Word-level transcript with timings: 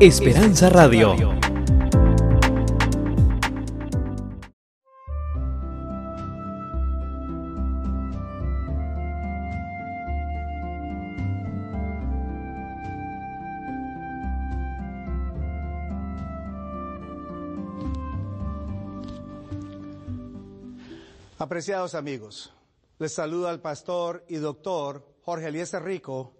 Esperanza 0.00 0.70
Radio. 0.70 1.14
Apreciados 21.36 21.94
amigos, 21.94 22.54
les 22.98 23.12
saluda 23.12 23.50
el 23.50 23.60
pastor 23.60 24.24
y 24.30 24.36
doctor 24.36 25.06
Jorge 25.20 25.48
Eliezer 25.48 25.82
Rico, 25.82 26.39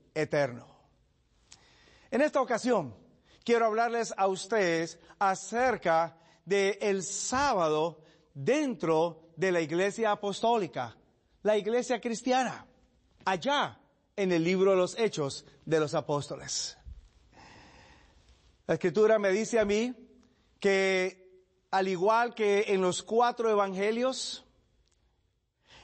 eterno. 0.13 0.67
En 2.09 2.21
esta 2.21 2.41
ocasión, 2.41 2.95
quiero 3.43 3.65
hablarles 3.65 4.13
a 4.17 4.27
ustedes 4.27 4.99
acerca 5.19 6.17
del 6.45 6.77
el 6.81 7.03
sábado 7.03 8.03
dentro 8.33 9.31
de 9.35 9.51
la 9.51 9.61
iglesia 9.61 10.11
apostólica, 10.11 10.95
la 11.43 11.57
iglesia 11.57 11.99
cristiana, 11.99 12.65
allá 13.25 13.79
en 14.15 14.31
el 14.31 14.43
libro 14.43 14.71
de 14.71 14.77
los 14.77 14.97
Hechos 14.97 15.45
de 15.65 15.79
los 15.79 15.93
Apóstoles. 15.93 16.77
La 18.67 18.75
escritura 18.75 19.19
me 19.19 19.31
dice 19.31 19.59
a 19.59 19.65
mí 19.65 19.93
que 20.59 21.21
al 21.71 21.87
igual 21.87 22.35
que 22.35 22.65
en 22.67 22.81
los 22.81 23.01
cuatro 23.01 23.49
evangelios, 23.49 24.45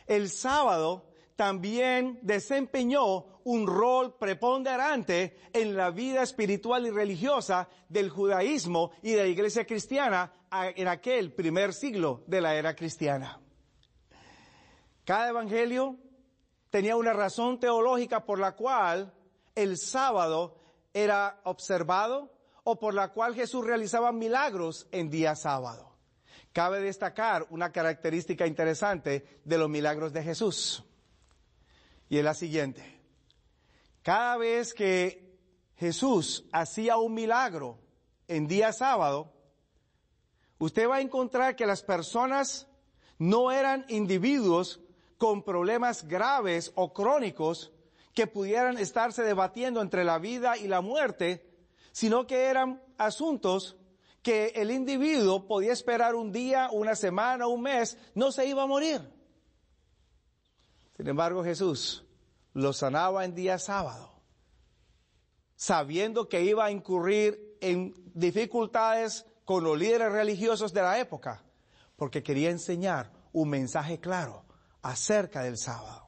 el 0.06 0.30
sábado 0.30 1.10
también 1.36 2.20
desempeñó 2.22 3.37
un 3.48 3.66
rol 3.66 4.18
preponderante 4.18 5.38
en 5.54 5.78
la 5.78 5.90
vida 5.90 6.22
espiritual 6.22 6.86
y 6.86 6.90
religiosa 6.90 7.70
del 7.88 8.10
judaísmo 8.10 8.92
y 9.02 9.12
de 9.12 9.24
la 9.24 9.28
iglesia 9.28 9.66
cristiana 9.66 10.34
en 10.52 10.88
aquel 10.90 11.32
primer 11.32 11.74
siglo 11.74 12.24
de 12.28 12.42
la 12.42 12.56
era 12.56 12.76
cristiana. 12.76 13.40
Cada 15.06 15.30
evangelio 15.30 15.96
tenía 16.70 16.98
una 16.98 17.14
razón 17.14 17.58
teológica 17.58 18.26
por 18.26 18.38
la 18.38 18.54
cual 18.54 19.14
el 19.56 19.78
sábado 19.78 20.60
era 20.94 21.40
observado 21.46 22.34
o 22.66 22.78
por 22.78 22.94
la 22.94 23.14
cual 23.14 23.34
Jesús 23.34 23.66
realizaba 23.66 24.12
milagros 24.12 24.90
en 24.92 25.10
día 25.10 25.36
sábado. 25.36 25.96
Cabe 26.52 26.82
destacar 26.82 27.48
una 27.50 27.72
característica 27.72 28.46
interesante 28.46 29.40
de 29.46 29.58
los 29.58 29.70
milagros 29.70 30.12
de 30.12 30.22
Jesús 30.22 30.84
y 32.10 32.18
es 32.18 32.26
la 32.26 32.34
siguiente. 32.34 32.97
Cada 34.08 34.38
vez 34.38 34.74
que 34.74 35.38
Jesús 35.76 36.46
hacía 36.54 36.96
un 36.96 37.14
milagro 37.14 37.78
en 38.30 38.48
día 38.48 38.72
sábado, 38.72 39.34
usted 40.60 40.88
va 40.88 40.96
a 40.96 41.02
encontrar 41.02 41.58
que 41.58 41.66
las 41.66 41.84
personas 41.84 42.70
no 43.18 43.52
eran 43.52 43.84
individuos 43.90 44.80
con 45.18 45.44
problemas 45.44 46.08
graves 46.08 46.72
o 46.76 46.94
crónicos 46.94 47.74
que 48.14 48.28
pudieran 48.28 48.78
estarse 48.78 49.24
debatiendo 49.24 49.82
entre 49.82 50.06
la 50.06 50.20
vida 50.20 50.56
y 50.58 50.70
la 50.70 50.80
muerte, 50.80 51.46
sino 51.92 52.26
que 52.28 52.46
eran 52.46 52.82
asuntos 52.98 53.76
que 54.22 54.54
el 54.56 54.72
individuo 54.72 55.48
podía 55.48 55.74
esperar 55.74 56.16
un 56.16 56.32
día, 56.32 56.70
una 56.72 56.96
semana, 56.96 57.48
un 57.48 57.62
mes, 57.62 57.98
no 58.16 58.32
se 58.32 58.46
iba 58.46 58.64
a 58.64 58.68
morir. 58.68 59.02
Sin 60.96 61.10
embargo, 61.10 61.44
Jesús 61.44 62.07
lo 62.58 62.74
sanaba 62.74 63.24
en 63.24 63.36
día 63.36 63.60
sábado, 63.60 64.10
sabiendo 65.56 66.28
que 66.28 66.42
iba 66.42 66.66
a 66.66 66.72
incurrir 66.72 67.56
en 67.62 67.94
dificultades 68.16 69.28
con 69.46 69.64
los 69.64 69.78
líderes 69.78 70.12
religiosos 70.12 70.74
de 70.74 70.82
la 70.82 70.98
época, 70.98 71.44
porque 71.96 72.24
quería 72.24 72.50
enseñar 72.50 73.12
un 73.32 73.50
mensaje 73.50 74.00
claro 74.00 74.44
acerca 74.82 75.44
del 75.44 75.60
sábado. 75.60 76.08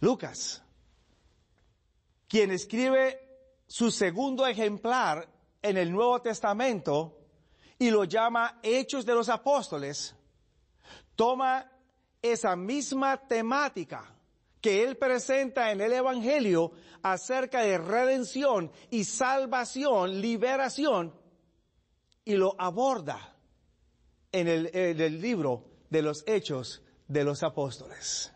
Lucas, 0.00 0.62
quien 2.28 2.50
escribe 2.50 3.18
su 3.66 3.90
segundo 3.90 4.46
ejemplar 4.46 5.26
en 5.62 5.78
el 5.78 5.90
Nuevo 5.90 6.20
Testamento 6.20 7.16
y 7.78 7.90
lo 7.90 8.04
llama 8.04 8.60
Hechos 8.62 9.06
de 9.06 9.14
los 9.14 9.30
Apóstoles, 9.30 10.14
toma 11.16 11.72
esa 12.20 12.56
misma 12.56 13.16
temática 13.26 14.16
que 14.60 14.84
él 14.84 14.96
presenta 14.96 15.72
en 15.72 15.80
el 15.80 15.92
Evangelio 15.92 16.72
acerca 17.02 17.62
de 17.62 17.78
redención 17.78 18.70
y 18.90 19.04
salvación, 19.04 20.20
liberación, 20.20 21.14
y 22.24 22.34
lo 22.34 22.54
aborda 22.58 23.36
en 24.32 24.46
el, 24.46 25.20
libro 25.20 25.64
de 25.88 26.02
los 26.02 26.22
Hechos 26.26 26.82
de 27.08 27.24
los 27.24 27.42
Apóstoles. 27.42 28.32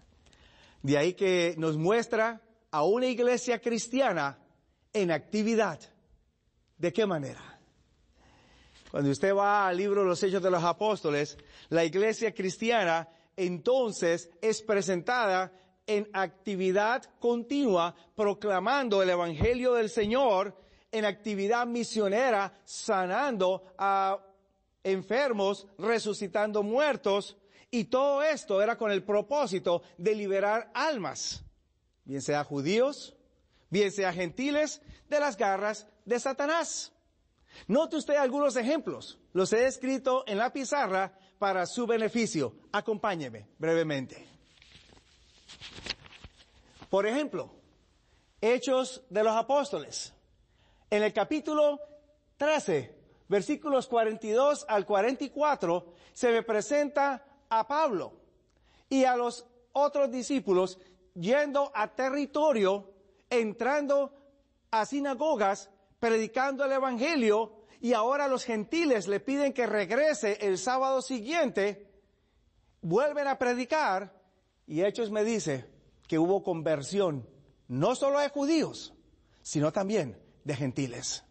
De 0.83 0.99
ahí 0.99 1.15
que 1.15 1.55
nos 1.59 1.77
muestra 1.77 2.43
a 2.71 2.83
una 2.85 3.07
iglesia 3.07 3.61
cristiana 3.61 4.39
en 4.93 5.11
actividad. 5.11 5.79
¿De 6.77 6.93
qué 6.93 7.07
manera? 7.07 7.61
Cuando 8.91 9.11
usted 9.11 9.35
va 9.35 9.69
al 9.69 9.77
libro 9.77 10.03
de 10.03 10.09
los 10.09 10.23
Hechos 10.23 10.43
de 10.43 10.51
los 10.51 10.65
Apóstoles, 10.65 11.39
la 11.69 11.85
iglesia 11.85 12.33
cristiana 12.35 13.09
entonces 13.37 14.31
es 14.41 14.63
presentada 14.63 15.53
en 15.87 16.09
actividad 16.13 17.05
continua, 17.19 17.95
proclamando 18.15 19.03
el 19.03 19.11
Evangelio 19.11 19.75
del 19.75 19.91
Señor, 19.91 20.57
en 20.91 21.05
actividad 21.05 21.67
misionera, 21.67 22.53
sanando 22.65 23.65
a 23.77 24.19
enfermos, 24.83 25.67
resucitando 25.79 26.63
muertos, 26.63 27.37
y 27.71 27.85
todo 27.85 28.23
esto 28.23 28.63
era 28.63 28.79
con 28.79 28.93
el 28.93 29.03
propósito 29.03 29.83
de 29.99 30.15
liberar 30.15 30.71
almas, 30.75 31.43
bien 32.05 32.23
sea 32.23 32.45
judíos, 32.45 33.17
bien 33.69 33.91
sea 33.91 34.13
gentiles, 34.13 34.81
de 35.09 35.19
las 35.19 35.37
garras 35.37 35.87
de 36.05 36.21
Satanás. 36.21 36.93
Note 37.67 37.97
usted 37.97 38.15
algunos 38.15 38.57
ejemplos, 38.57 39.19
los 39.33 39.53
he 39.53 39.67
escrito 39.67 40.25
en 40.27 40.39
la 40.39 40.53
pizarra 40.53 41.19
para 41.39 41.67
su 41.67 41.87
beneficio. 41.87 42.55
Acompáñeme 42.73 43.49
brevemente. 43.59 44.34
Por 46.91 47.07
ejemplo, 47.07 47.51
Hechos 48.41 49.03
de 49.09 49.25
los 49.25 49.35
Apóstoles. 49.35 50.13
En 50.91 51.03
el 51.03 51.13
capítulo 51.13 51.81
13, 52.37 52.95
versículos 53.29 53.89
42 53.89 54.67
al 54.69 54.87
44, 54.87 55.95
se 56.13 56.31
me 56.31 56.43
presenta 56.43 57.25
a 57.49 57.67
Pablo 57.67 58.13
y 58.89 59.05
a 59.05 59.17
los 59.17 59.47
otros 59.73 60.11
discípulos 60.11 60.79
yendo 61.15 61.73
a 61.75 61.95
territorio, 61.95 62.93
entrando 63.31 64.13
a 64.71 64.85
sinagogas, 64.85 65.71
predicando 65.99 66.65
el 66.65 66.73
Evangelio, 66.73 67.65
y 67.81 67.93
ahora 67.93 68.29
los 68.29 68.45
gentiles 68.45 69.09
le 69.09 69.21
piden 69.21 69.53
que 69.53 69.67
regrese 69.67 70.39
el 70.41 70.59
sábado 70.59 71.03
siguiente, 71.03 71.87
vuelven 72.81 73.27
a 73.27 73.39
predicar, 73.39 74.13
y 74.67 74.83
Hechos 74.83 75.11
me 75.11 75.25
dice 75.25 75.69
que 76.07 76.19
hubo 76.19 76.43
conversión 76.43 77.29
no 77.69 77.95
solo 77.95 78.21
de 78.21 78.29
judíos, 78.29 78.95
sino 79.43 79.73
también 79.73 80.21
de 80.45 80.55
gentiles. 80.55 81.25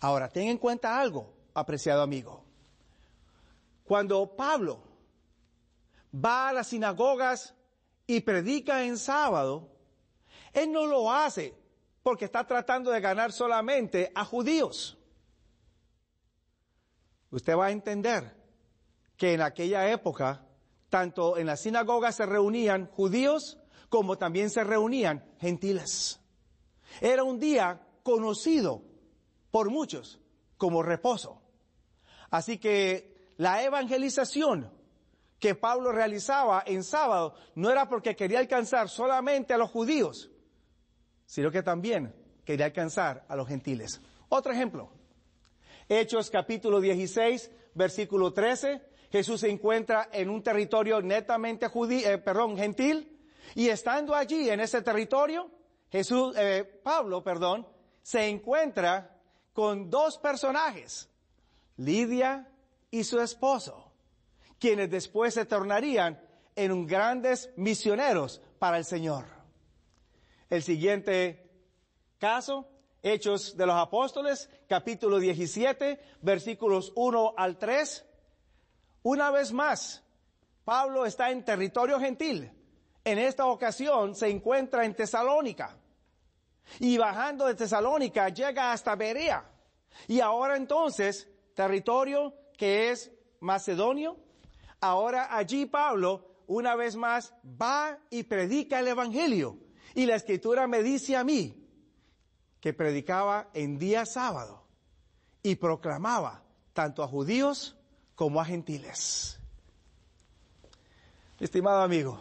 Ahora, 0.00 0.28
ten 0.28 0.48
en 0.48 0.58
cuenta 0.58 1.00
algo, 1.00 1.34
apreciado 1.54 2.02
amigo. 2.02 2.44
Cuando 3.84 4.36
Pablo 4.36 4.82
va 6.14 6.48
a 6.48 6.52
las 6.52 6.68
sinagogas 6.68 7.54
y 8.06 8.20
predica 8.20 8.84
en 8.84 8.98
sábado, 8.98 9.70
él 10.52 10.72
no 10.72 10.86
lo 10.86 11.12
hace 11.12 11.54
porque 12.02 12.24
está 12.24 12.46
tratando 12.46 12.90
de 12.90 13.00
ganar 13.00 13.32
solamente 13.32 14.10
a 14.14 14.24
judíos. 14.24 14.98
Usted 17.30 17.56
va 17.56 17.66
a 17.66 17.70
entender 17.70 18.36
que 19.16 19.34
en 19.34 19.40
aquella 19.40 19.90
época 19.90 20.44
tanto 20.92 21.38
en 21.38 21.46
las 21.46 21.62
sinagogas 21.62 22.16
se 22.16 22.26
reunían 22.26 22.86
judíos 22.88 23.58
como 23.88 24.18
también 24.18 24.50
se 24.50 24.62
reunían 24.62 25.24
gentiles. 25.40 26.20
Era 27.00 27.24
un 27.24 27.40
día 27.40 27.80
conocido 28.02 28.82
por 29.50 29.70
muchos 29.70 30.20
como 30.58 30.82
reposo. 30.82 31.40
Así 32.30 32.58
que 32.58 33.32
la 33.38 33.62
evangelización 33.62 34.70
que 35.38 35.54
Pablo 35.54 35.92
realizaba 35.92 36.62
en 36.66 36.84
sábado 36.84 37.36
no 37.54 37.70
era 37.70 37.88
porque 37.88 38.14
quería 38.14 38.40
alcanzar 38.40 38.90
solamente 38.90 39.54
a 39.54 39.58
los 39.58 39.70
judíos, 39.70 40.30
sino 41.24 41.50
que 41.50 41.62
también 41.62 42.14
quería 42.44 42.66
alcanzar 42.66 43.24
a 43.30 43.34
los 43.34 43.48
gentiles. 43.48 44.02
Otro 44.28 44.52
ejemplo, 44.52 44.92
Hechos 45.88 46.28
capítulo 46.30 46.82
16, 46.82 47.50
versículo 47.74 48.34
13, 48.34 48.91
Jesús 49.12 49.42
se 49.42 49.50
encuentra 49.50 50.08
en 50.10 50.30
un 50.30 50.42
territorio 50.42 51.02
netamente 51.02 51.68
judío, 51.68 52.08
eh, 52.08 52.16
perdón, 52.16 52.56
gentil, 52.56 53.20
y 53.54 53.68
estando 53.68 54.14
allí 54.14 54.48
en 54.48 54.60
ese 54.60 54.80
territorio, 54.80 55.50
Jesús, 55.90 56.34
eh, 56.38 56.64
Pablo, 56.82 57.22
perdón, 57.22 57.68
se 58.00 58.26
encuentra 58.26 59.20
con 59.52 59.90
dos 59.90 60.16
personajes, 60.16 61.10
Lidia 61.76 62.50
y 62.90 63.04
su 63.04 63.20
esposo, 63.20 63.92
quienes 64.58 64.90
después 64.90 65.34
se 65.34 65.44
tornarían 65.44 66.18
en 66.56 66.86
grandes 66.86 67.50
misioneros 67.56 68.40
para 68.58 68.78
el 68.78 68.86
Señor. 68.86 69.26
El 70.48 70.62
siguiente 70.62 71.50
caso, 72.18 72.66
Hechos 73.02 73.58
de 73.58 73.66
los 73.66 73.76
Apóstoles, 73.76 74.48
capítulo 74.68 75.18
17, 75.18 76.00
versículos 76.22 76.92
1 76.94 77.34
al 77.36 77.58
3. 77.58 78.06
Una 79.02 79.30
vez 79.30 79.52
más, 79.52 80.02
Pablo 80.64 81.06
está 81.06 81.30
en 81.30 81.44
territorio 81.44 81.98
gentil. 81.98 82.50
En 83.04 83.18
esta 83.18 83.46
ocasión 83.46 84.14
se 84.14 84.28
encuentra 84.28 84.84
en 84.84 84.94
Tesalónica. 84.94 85.76
Y 86.78 86.96
bajando 86.98 87.46
de 87.46 87.54
Tesalónica 87.54 88.28
llega 88.28 88.72
hasta 88.72 88.94
Berea. 88.94 89.44
Y 90.06 90.20
ahora 90.20 90.56
entonces, 90.56 91.28
territorio 91.54 92.34
que 92.56 92.90
es 92.90 93.10
macedonio, 93.40 94.16
ahora 94.80 95.36
allí 95.36 95.66
Pablo 95.66 96.32
una 96.46 96.76
vez 96.76 96.96
más 96.96 97.34
va 97.44 97.98
y 98.10 98.22
predica 98.22 98.78
el 98.78 98.88
Evangelio. 98.88 99.58
Y 99.94 100.06
la 100.06 100.14
escritura 100.14 100.66
me 100.66 100.82
dice 100.82 101.16
a 101.16 101.24
mí 101.24 101.56
que 102.60 102.72
predicaba 102.72 103.48
en 103.52 103.78
día 103.78 104.06
sábado 104.06 104.64
y 105.42 105.56
proclamaba 105.56 106.44
tanto 106.72 107.02
a 107.02 107.08
judíos 107.08 107.76
como 108.14 108.40
a 108.40 108.44
gentiles. 108.44 109.38
Estimado 111.38 111.82
amigo, 111.82 112.20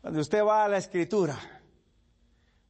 cuando 0.00 0.20
usted 0.20 0.44
va 0.44 0.64
a 0.64 0.68
la 0.68 0.78
escritura, 0.78 1.38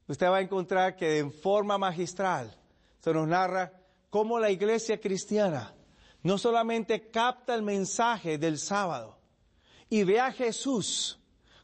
usted 0.06 0.26
va 0.28 0.38
a 0.38 0.42
encontrar 0.42 0.96
que 0.96 1.18
en 1.18 1.32
forma 1.32 1.78
magistral 1.78 2.54
se 3.00 3.12
nos 3.12 3.26
narra 3.26 3.72
cómo 4.10 4.38
la 4.38 4.50
iglesia 4.50 5.00
cristiana 5.00 5.74
no 6.22 6.38
solamente 6.38 7.10
capta 7.10 7.54
el 7.54 7.62
mensaje 7.62 8.36
del 8.36 8.58
sábado 8.58 9.18
y 9.88 10.02
ve 10.04 10.20
a 10.20 10.32
Jesús 10.32 11.20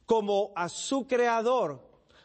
como 0.06 0.52
a 0.54 0.68
su 0.68 1.06
creador, 1.06 1.80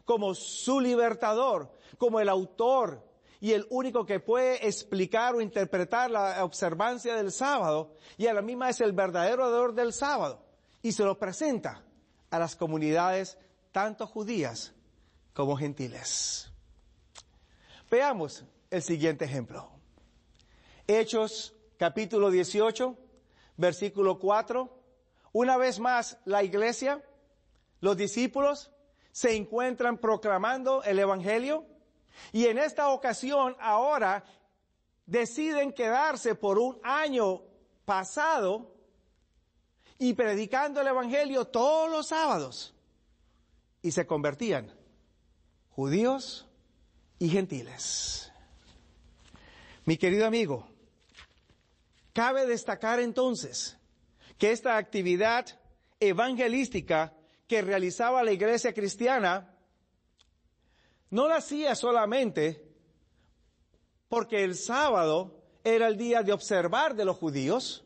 como 0.06 0.36
su 0.36 0.80
libertador, 0.80 1.72
como 1.98 2.20
el 2.20 2.30
autor 2.30 3.04
y 3.40 3.54
el 3.54 3.68
único 3.70 4.06
que 4.06 4.20
puede 4.20 4.68
explicar 4.68 5.36
o 5.36 5.42
interpretar 5.42 6.10
la 6.10 6.44
observancia 6.44 7.16
del 7.16 7.32
sábado, 7.32 7.94
y 8.18 8.28
a 8.28 8.34
la 8.34 8.42
misma 8.42 8.70
es 8.70 8.82
el 8.82 8.94
verdadero 8.94 9.44
ador 9.44 9.74
del 9.74 9.94
sábado, 9.94 10.44
y 10.82 10.92
se 10.92 11.04
lo 11.04 11.18
presenta 11.20 11.84
a 12.30 12.40
las 12.40 12.56
comunidades 12.56 13.38
tanto 13.72 14.08
judías 14.08 14.74
como 15.34 15.56
gentiles. 15.56 16.52
Veamos 17.90 18.44
el 18.70 18.82
siguiente 18.82 19.26
ejemplo. 19.26 19.70
Hechos 20.88 21.56
capítulo 21.78 22.32
18, 22.32 22.98
versículo 23.56 24.20
4. 24.20 24.74
Una 25.34 25.58
vez 25.58 25.80
más 25.80 26.18
la 26.26 26.44
iglesia, 26.44 27.04
los 27.82 27.96
discípulos, 27.96 28.72
se 29.12 29.36
encuentran 29.36 30.00
proclamando 30.00 30.84
el 30.84 31.00
Evangelio 31.00 31.66
y 32.32 32.46
en 32.46 32.58
esta 32.58 32.90
ocasión 32.90 33.56
ahora 33.60 34.24
deciden 35.06 35.74
quedarse 35.74 36.36
por 36.36 36.60
un 36.60 36.80
año 36.84 37.42
pasado 37.86 38.76
y 39.98 40.14
predicando 40.14 40.82
el 40.82 40.88
Evangelio 40.88 41.46
todos 41.46 41.90
los 41.90 42.08
sábados. 42.08 42.74
Y 43.82 43.92
se 43.92 44.06
convertían 44.06 44.72
judíos 45.70 46.48
y 47.20 47.30
gentiles. 47.30 48.32
Mi 49.86 49.98
querido 49.98 50.26
amigo, 50.26 50.68
cabe 52.14 52.46
destacar 52.46 53.00
entonces 53.00 53.78
que 54.38 54.52
esta 54.52 54.78
actividad 54.78 55.46
evangelística 56.00 57.14
que 57.48 57.62
realizaba 57.62 58.24
la 58.24 58.34
iglesia 58.34 58.74
cristiana 58.74 59.57
no 61.10 61.28
la 61.28 61.38
hacía 61.38 61.76
solamente 61.76 62.64
porque 64.10 64.44
el 64.44 64.56
sábado 64.56 65.44
era 65.64 65.88
el 65.88 65.98
día 65.98 66.24
de 66.24 66.32
observar 66.32 66.96
de 66.96 67.06
los 67.06 67.18
judíos, 67.18 67.86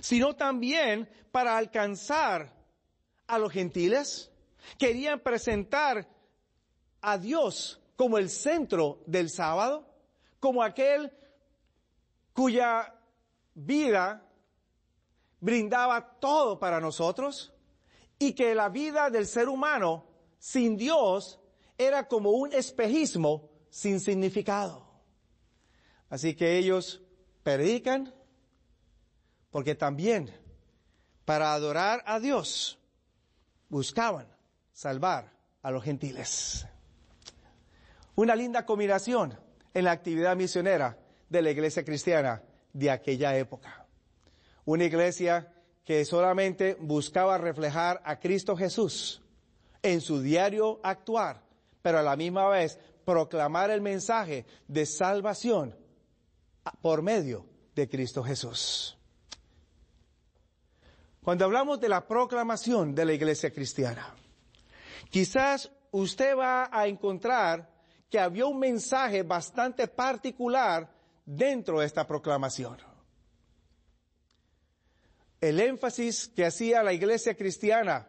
sino 0.00 0.34
también 0.34 1.08
para 1.30 1.56
alcanzar 1.56 2.52
a 3.26 3.38
los 3.38 3.52
gentiles. 3.52 4.32
Querían 4.78 5.20
presentar 5.20 6.08
a 7.00 7.18
Dios 7.18 7.80
como 7.96 8.18
el 8.18 8.30
centro 8.30 9.00
del 9.06 9.30
sábado, 9.30 9.86
como 10.40 10.62
aquel 10.62 11.12
cuya 12.32 12.94
vida 13.54 14.24
brindaba 15.40 16.18
todo 16.18 16.58
para 16.58 16.80
nosotros 16.80 17.52
y 18.18 18.32
que 18.32 18.54
la 18.54 18.68
vida 18.68 19.10
del 19.10 19.26
ser 19.26 19.48
humano 19.48 20.04
sin 20.38 20.76
Dios 20.76 21.40
era 21.78 22.08
como 22.08 22.30
un 22.30 22.52
espejismo 22.52 23.48
sin 23.70 24.00
significado. 24.00 24.84
Así 26.10 26.34
que 26.34 26.58
ellos 26.58 27.00
predican 27.42 28.12
porque 29.50 29.74
también 29.74 30.34
para 31.24 31.54
adorar 31.54 32.02
a 32.06 32.18
Dios 32.18 32.78
buscaban 33.68 34.26
salvar 34.72 35.32
a 35.62 35.70
los 35.70 35.84
gentiles. 35.84 36.66
Una 38.16 38.34
linda 38.34 38.66
combinación 38.66 39.38
en 39.74 39.84
la 39.84 39.92
actividad 39.92 40.36
misionera 40.36 40.98
de 41.28 41.42
la 41.42 41.50
iglesia 41.50 41.84
cristiana 41.84 42.42
de 42.72 42.90
aquella 42.90 43.36
época. 43.36 43.86
Una 44.64 44.84
iglesia 44.84 45.52
que 45.84 46.04
solamente 46.04 46.76
buscaba 46.80 47.38
reflejar 47.38 48.02
a 48.04 48.18
Cristo 48.18 48.56
Jesús 48.56 49.22
en 49.82 50.00
su 50.00 50.20
diario 50.20 50.80
actuar 50.82 51.47
pero 51.88 52.00
a 52.00 52.02
la 52.02 52.16
misma 52.16 52.46
vez 52.50 52.78
proclamar 53.02 53.70
el 53.70 53.80
mensaje 53.80 54.44
de 54.66 54.84
salvación 54.84 55.74
por 56.82 57.00
medio 57.00 57.46
de 57.74 57.88
Cristo 57.88 58.22
Jesús. 58.22 58.98
Cuando 61.22 61.46
hablamos 61.46 61.80
de 61.80 61.88
la 61.88 62.06
proclamación 62.06 62.94
de 62.94 63.06
la 63.06 63.14
iglesia 63.14 63.50
cristiana, 63.50 64.14
quizás 65.08 65.72
usted 65.90 66.36
va 66.36 66.68
a 66.70 66.86
encontrar 66.86 67.70
que 68.10 68.20
había 68.20 68.44
un 68.44 68.58
mensaje 68.58 69.22
bastante 69.22 69.88
particular 69.88 70.92
dentro 71.24 71.80
de 71.80 71.86
esta 71.86 72.06
proclamación. 72.06 72.76
El 75.40 75.58
énfasis 75.58 76.28
que 76.28 76.44
hacía 76.44 76.82
la 76.82 76.92
iglesia 76.92 77.34
cristiana 77.34 78.06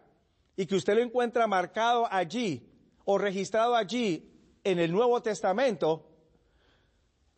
y 0.58 0.66
que 0.66 0.76
usted 0.76 0.96
lo 0.96 1.02
encuentra 1.02 1.48
marcado 1.48 2.06
allí 2.12 2.66
o 3.12 3.18
registrado 3.18 3.76
allí 3.76 4.32
en 4.64 4.78
el 4.78 4.92
Nuevo 4.92 5.20
Testamento 5.24 6.06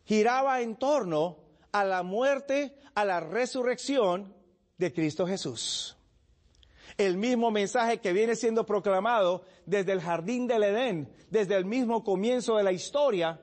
giraba 0.04 0.60
en 0.60 0.76
torno 0.76 1.38
a 1.72 1.82
la 1.82 2.02
muerte, 2.02 2.76
a 2.94 3.06
la 3.06 3.20
resurrección 3.20 4.34
de 4.76 4.92
Cristo 4.92 5.26
Jesús. 5.26 5.96
El 6.98 7.16
mismo 7.16 7.50
mensaje 7.50 8.00
que 8.00 8.12
viene 8.12 8.36
siendo 8.36 8.66
proclamado 8.66 9.46
desde 9.64 9.92
el 9.92 10.02
jardín 10.02 10.46
del 10.46 10.64
Edén, 10.64 11.10
desde 11.30 11.56
el 11.56 11.64
mismo 11.64 12.04
comienzo 12.04 12.58
de 12.58 12.64
la 12.64 12.72
historia, 12.72 13.40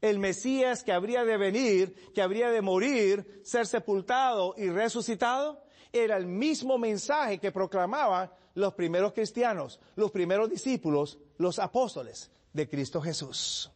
el 0.00 0.20
Mesías 0.20 0.84
que 0.84 0.92
habría 0.92 1.24
de 1.24 1.38
venir, 1.38 2.12
que 2.14 2.22
habría 2.22 2.50
de 2.50 2.62
morir, 2.62 3.40
ser 3.42 3.66
sepultado 3.66 4.54
y 4.56 4.70
resucitado, 4.70 5.60
era 5.92 6.16
el 6.16 6.26
mismo 6.26 6.78
mensaje 6.78 7.38
que 7.38 7.50
proclamaban 7.50 8.30
los 8.54 8.74
primeros 8.74 9.12
cristianos, 9.12 9.80
los 9.96 10.10
primeros 10.10 10.50
discípulos, 10.50 11.18
los 11.42 11.58
apóstoles 11.58 12.30
de 12.52 12.68
Cristo 12.68 13.02
Jesús. 13.02 13.70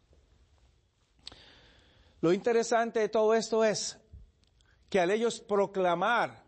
Lo 2.21 2.33
interesante 2.33 3.01
de 3.01 3.09
todo 3.09 3.35
esto 3.35 3.65
es 3.65 3.99
que 4.89 5.01
al 5.01 5.11
ellos 5.11 5.41
proclamar 5.41 6.45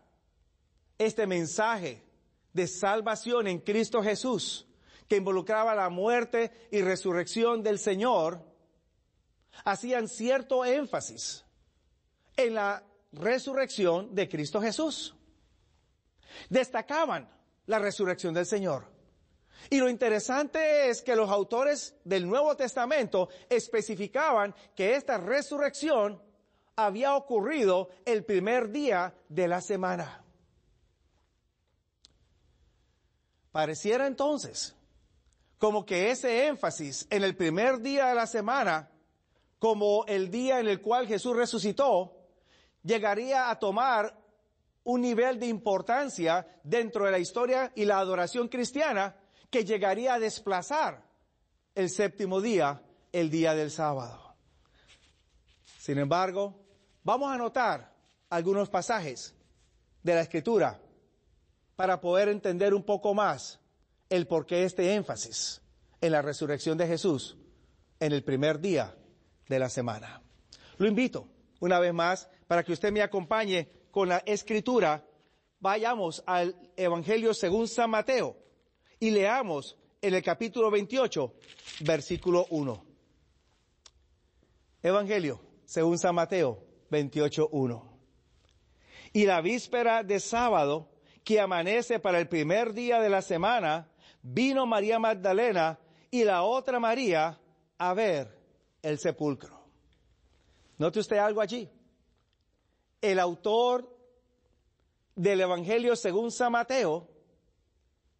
este 0.97 1.27
mensaje 1.27 2.03
de 2.53 2.67
salvación 2.67 3.47
en 3.47 3.59
Cristo 3.59 4.01
Jesús, 4.01 4.65
que 5.07 5.17
involucraba 5.17 5.75
la 5.75 5.89
muerte 5.89 6.51
y 6.71 6.81
resurrección 6.81 7.63
del 7.63 7.79
Señor, 7.79 8.41
hacían 9.65 10.07
cierto 10.07 10.65
énfasis 10.65 11.45
en 12.37 12.53
la 12.53 12.83
resurrección 13.11 14.15
de 14.15 14.29
Cristo 14.29 14.61
Jesús. 14.61 15.15
Destacaban 16.49 17.29
la 17.65 17.79
resurrección 17.79 18.33
del 18.33 18.45
Señor. 18.45 18.98
Y 19.69 19.79
lo 19.79 19.89
interesante 19.89 20.89
es 20.89 21.01
que 21.01 21.15
los 21.15 21.29
autores 21.29 21.95
del 22.03 22.27
Nuevo 22.27 22.55
Testamento 22.55 23.29
especificaban 23.49 24.55
que 24.75 24.95
esta 24.95 25.17
resurrección 25.17 26.21
había 26.75 27.15
ocurrido 27.15 27.89
el 28.05 28.23
primer 28.23 28.71
día 28.71 29.13
de 29.27 29.47
la 29.47 29.61
semana. 29.61 30.23
Pareciera 33.51 34.07
entonces 34.07 34.75
como 35.57 35.85
que 35.85 36.09
ese 36.09 36.47
énfasis 36.47 37.05
en 37.09 37.23
el 37.23 37.35
primer 37.35 37.81
día 37.81 38.07
de 38.07 38.15
la 38.15 38.27
semana, 38.27 38.89
como 39.59 40.05
el 40.05 40.31
día 40.31 40.59
en 40.59 40.69
el 40.69 40.81
cual 40.81 41.05
Jesús 41.05 41.35
resucitó, 41.35 42.15
llegaría 42.81 43.49
a 43.49 43.59
tomar 43.59 44.17
un 44.85 45.01
nivel 45.01 45.37
de 45.39 45.47
importancia 45.47 46.47
dentro 46.63 47.05
de 47.05 47.11
la 47.11 47.19
historia 47.19 47.71
y 47.75 47.83
la 47.83 47.99
adoración 47.99 48.47
cristiana 48.47 49.18
que 49.49 49.65
llegaría 49.65 50.15
a 50.15 50.19
desplazar 50.19 51.03
el 51.75 51.89
séptimo 51.89 52.41
día, 52.41 52.81
el 53.11 53.29
día 53.29 53.55
del 53.55 53.71
sábado. 53.71 54.35
Sin 55.77 55.97
embargo, 55.97 56.55
vamos 57.03 57.31
a 57.31 57.37
notar 57.37 57.93
algunos 58.29 58.69
pasajes 58.69 59.35
de 60.03 60.15
la 60.15 60.21
escritura 60.21 60.79
para 61.75 61.99
poder 61.99 62.29
entender 62.29 62.73
un 62.73 62.83
poco 62.83 63.13
más 63.13 63.59
el 64.09 64.27
por 64.27 64.45
qué 64.45 64.65
este 64.65 64.93
énfasis 64.93 65.61
en 66.01 66.11
la 66.11 66.21
resurrección 66.21 66.77
de 66.77 66.87
Jesús 66.87 67.37
en 67.99 68.11
el 68.11 68.23
primer 68.23 68.59
día 68.59 68.95
de 69.47 69.59
la 69.59 69.69
semana. 69.69 70.21
Lo 70.77 70.87
invito 70.87 71.27
una 71.59 71.79
vez 71.79 71.93
más 71.93 72.29
para 72.47 72.63
que 72.63 72.73
usted 72.73 72.91
me 72.91 73.01
acompañe 73.01 73.69
con 73.91 74.09
la 74.09 74.19
escritura. 74.19 75.05
Vayamos 75.59 76.23
al 76.25 76.55
Evangelio 76.75 77.33
según 77.33 77.67
San 77.67 77.89
Mateo 77.89 78.48
y 78.99 79.11
leamos 79.11 79.77
en 80.01 80.13
el 80.13 80.23
capítulo 80.23 80.69
28, 80.71 81.33
versículo 81.81 82.45
1. 82.49 82.85
Evangelio 84.81 85.41
según 85.65 85.99
San 85.99 86.15
Mateo 86.15 86.63
28, 86.89 87.49
1. 87.51 87.99
Y 89.13 89.25
la 89.25 89.41
víspera 89.41 90.03
de 90.03 90.19
sábado, 90.19 90.89
que 91.23 91.39
amanece 91.39 91.99
para 91.99 92.19
el 92.19 92.27
primer 92.27 92.73
día 92.73 92.99
de 92.99 93.09
la 93.09 93.21
semana, 93.21 93.87
vino 94.21 94.65
María 94.65 94.99
Magdalena 94.99 95.79
y 96.09 96.23
la 96.23 96.43
otra 96.43 96.79
María 96.79 97.39
a 97.77 97.93
ver 97.93 98.35
el 98.81 98.97
sepulcro. 98.97 99.59
Note 100.77 100.99
usted 100.99 101.17
algo 101.17 101.41
allí. 101.41 101.69
El 103.01 103.19
autor 103.19 103.95
del 105.15 105.41
Evangelio 105.41 105.95
según 105.95 106.31
San 106.31 106.53
Mateo, 106.53 107.07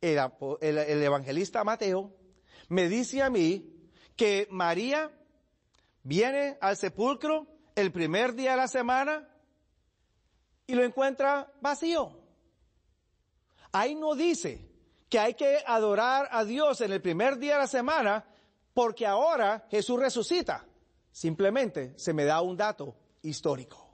el, 0.01 1.03
evangelista 1.03 1.63
Mateo, 1.63 2.15
me 2.69 2.87
dice 2.87 3.21
a 3.21 3.29
mí 3.29 3.73
que 4.15 4.47
María 4.51 5.11
viene 6.03 6.57
al 6.61 6.77
sepulcro 6.77 7.47
el 7.75 7.91
primer 7.91 8.33
día 8.33 8.51
de 8.51 8.57
la 8.57 8.67
semana 8.67 9.27
y 10.67 10.75
lo 10.75 10.83
encuentra 10.83 11.51
vacío. 11.61 12.17
Ahí 13.71 13.95
no 13.95 14.15
dice 14.15 14.67
que 15.09 15.19
hay 15.19 15.33
que 15.33 15.63
adorar 15.65 16.29
a 16.31 16.43
Dios 16.43 16.81
en 16.81 16.91
el 16.91 17.01
primer 17.01 17.37
día 17.37 17.53
de 17.53 17.59
la 17.59 17.67
semana 17.67 18.25
porque 18.73 19.05
ahora 19.05 19.67
Jesús 19.69 19.99
resucita. 19.99 20.65
Simplemente 21.11 21.97
se 21.97 22.13
me 22.13 22.25
da 22.25 22.41
un 22.41 22.55
dato 22.55 22.95
histórico. 23.21 23.89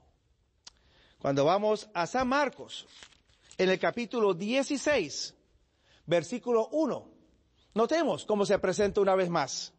Cuando 1.18 1.44
vamos 1.44 1.88
a 1.94 2.06
San 2.06 2.28
Marcos, 2.28 2.86
en 3.58 3.70
el 3.70 3.78
capítulo 3.78 4.34
16, 4.34 5.35
versículo 6.06 6.68
1, 6.68 7.08
notemos 7.74 8.24
cómo 8.24 8.46
se 8.46 8.58
presenta 8.58 9.00
una 9.00 9.14
vez 9.14 9.28
más. 9.28 9.74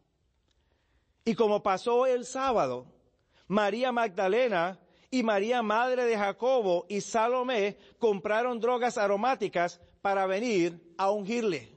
Y 1.24 1.34
como 1.34 1.62
pasó 1.62 2.06
el 2.06 2.24
sábado, 2.24 2.86
María 3.48 3.92
Magdalena 3.92 4.78
y 5.10 5.22
María 5.22 5.62
Madre 5.62 6.04
de 6.04 6.16
Jacobo 6.16 6.86
y 6.88 7.00
Salomé 7.00 7.78
compraron 7.98 8.60
drogas 8.60 8.98
aromáticas 8.98 9.80
para 10.00 10.26
venir 10.26 10.94
a 10.96 11.10
ungirle. 11.10 11.76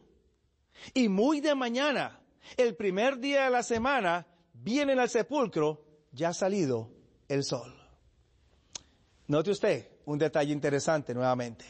Y 0.93 1.09
muy 1.09 1.41
de 1.41 1.55
mañana, 1.55 2.19
el 2.57 2.75
primer 2.75 3.19
día 3.19 3.45
de 3.45 3.49
la 3.49 3.63
semana, 3.63 4.27
vienen 4.53 4.99
al 4.99 5.09
sepulcro, 5.09 5.85
ya 6.11 6.29
ha 6.29 6.33
salido 6.33 6.89
el 7.27 7.43
sol. 7.43 7.73
Note 9.27 9.51
usted 9.51 9.91
un 10.05 10.17
detalle 10.17 10.51
interesante 10.51 11.13
nuevamente. 11.13 11.65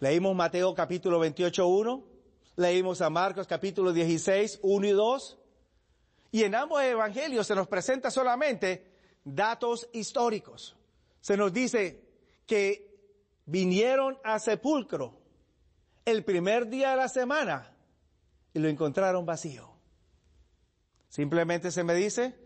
Leímos 0.00 0.34
Mateo 0.34 0.74
capítulo 0.74 1.18
28, 1.18 1.66
1, 1.66 2.04
leímos 2.56 3.02
a 3.02 3.10
Marcos 3.10 3.46
capítulo 3.46 3.92
16, 3.92 4.60
1 4.62 4.86
y 4.86 4.90
2, 4.92 5.38
y 6.32 6.44
en 6.44 6.54
ambos 6.54 6.82
evangelios 6.82 7.46
se 7.46 7.54
nos 7.54 7.68
presenta 7.68 8.10
solamente 8.10 8.90
datos 9.22 9.90
históricos. 9.92 10.74
Se 11.20 11.36
nos 11.36 11.52
dice 11.52 12.02
que 12.46 12.98
vinieron 13.44 14.18
a 14.24 14.38
sepulcro 14.38 15.20
el 16.06 16.24
primer 16.24 16.68
día 16.68 16.92
de 16.92 16.96
la 16.96 17.08
semana 17.10 17.76
y 18.54 18.58
lo 18.58 18.68
encontraron 18.68 19.26
vacío. 19.26 19.70
Simplemente 21.10 21.70
se 21.70 21.84
me 21.84 21.92
dice 21.92 22.38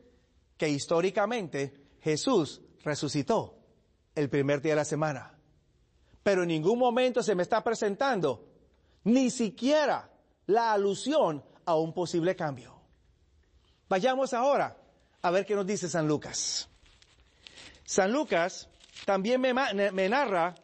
que 0.57 0.69
históricamente 0.69 1.73
Jesús 2.01 2.63
resucitó 2.83 3.61
el 4.17 4.29
primer 4.29 4.61
día 4.61 4.73
de 4.73 4.77
la 4.77 4.85
semana. 4.85 5.34
Pero 6.25 6.43
en 6.43 6.49
ningún 6.49 6.81
momento 6.81 7.23
se 7.23 7.37
me 7.37 7.45
está 7.45 7.63
presentando 7.63 8.49
ni 9.05 9.31
siquiera 9.31 10.11
la 10.47 10.73
alusión 10.73 11.45
a 11.67 11.77
un 11.77 11.93
posible 11.93 12.35
cambio. 12.35 12.75
Vayamos 13.89 14.33
ahora 14.35 14.77
a 15.23 15.31
ver 15.31 15.47
qué 15.47 15.55
nos 15.55 15.67
dice 15.67 15.89
San 15.89 16.09
Lucas. 16.09 16.69
San 17.85 18.11
Lucas 18.11 18.69
también 19.05 19.41
me, 19.41 20.09
narra 20.09 20.55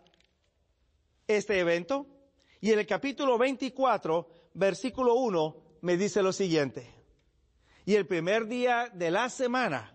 este 1.29 1.59
evento 1.61 2.07
y 2.61 2.73
en 2.73 2.79
el 2.79 2.87
capítulo 2.87 3.37
24, 3.37 4.29
versículo 4.55 5.15
1, 5.15 5.57
me 5.83 5.97
dice 5.99 6.23
lo 6.23 6.33
siguiente. 6.33 6.91
Y 7.85 7.95
el 7.95 8.07
primer 8.07 8.47
día 8.47 8.91
de 8.93 9.11
la 9.11 9.29
semana, 9.29 9.95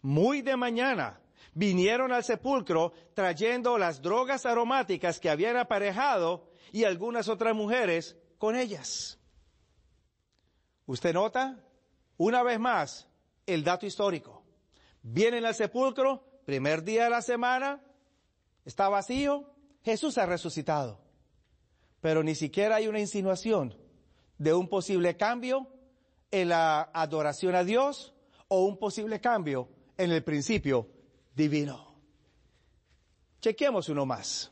muy 0.00 0.40
de 0.40 0.56
mañana, 0.56 1.20
vinieron 1.54 2.12
al 2.12 2.24
sepulcro 2.24 2.92
trayendo 3.14 3.78
las 3.78 4.02
drogas 4.02 4.44
aromáticas 4.44 5.20
que 5.20 5.30
habían 5.30 5.56
aparejado 5.56 6.50
y 6.72 6.84
algunas 6.84 7.28
otras 7.28 7.54
mujeres 7.54 8.16
con 8.38 8.56
ellas. 8.56 9.18
¿Usted 10.86 11.14
nota? 11.14 11.64
Una 12.16 12.42
vez 12.42 12.58
más, 12.60 13.08
el 13.46 13.64
dato 13.64 13.86
histórico. 13.86 14.44
Vienen 15.02 15.44
al 15.44 15.54
sepulcro, 15.54 16.24
primer 16.44 16.82
día 16.82 17.04
de 17.04 17.10
la 17.10 17.22
semana, 17.22 17.80
está 18.64 18.88
vacío, 18.88 19.50
Jesús 19.82 20.18
ha 20.18 20.26
resucitado. 20.26 21.00
Pero 22.00 22.22
ni 22.22 22.34
siquiera 22.34 22.76
hay 22.76 22.88
una 22.88 23.00
insinuación 23.00 23.76
de 24.38 24.52
un 24.52 24.68
posible 24.68 25.16
cambio 25.16 25.68
en 26.30 26.48
la 26.48 26.90
adoración 26.92 27.54
a 27.54 27.64
Dios 27.64 28.12
o 28.48 28.64
un 28.64 28.78
posible 28.78 29.20
cambio 29.20 29.68
en 29.96 30.10
el 30.10 30.22
principio 30.24 30.88
divino. 31.34 31.94
Chequemos 33.40 33.88
uno 33.88 34.06
más. 34.06 34.50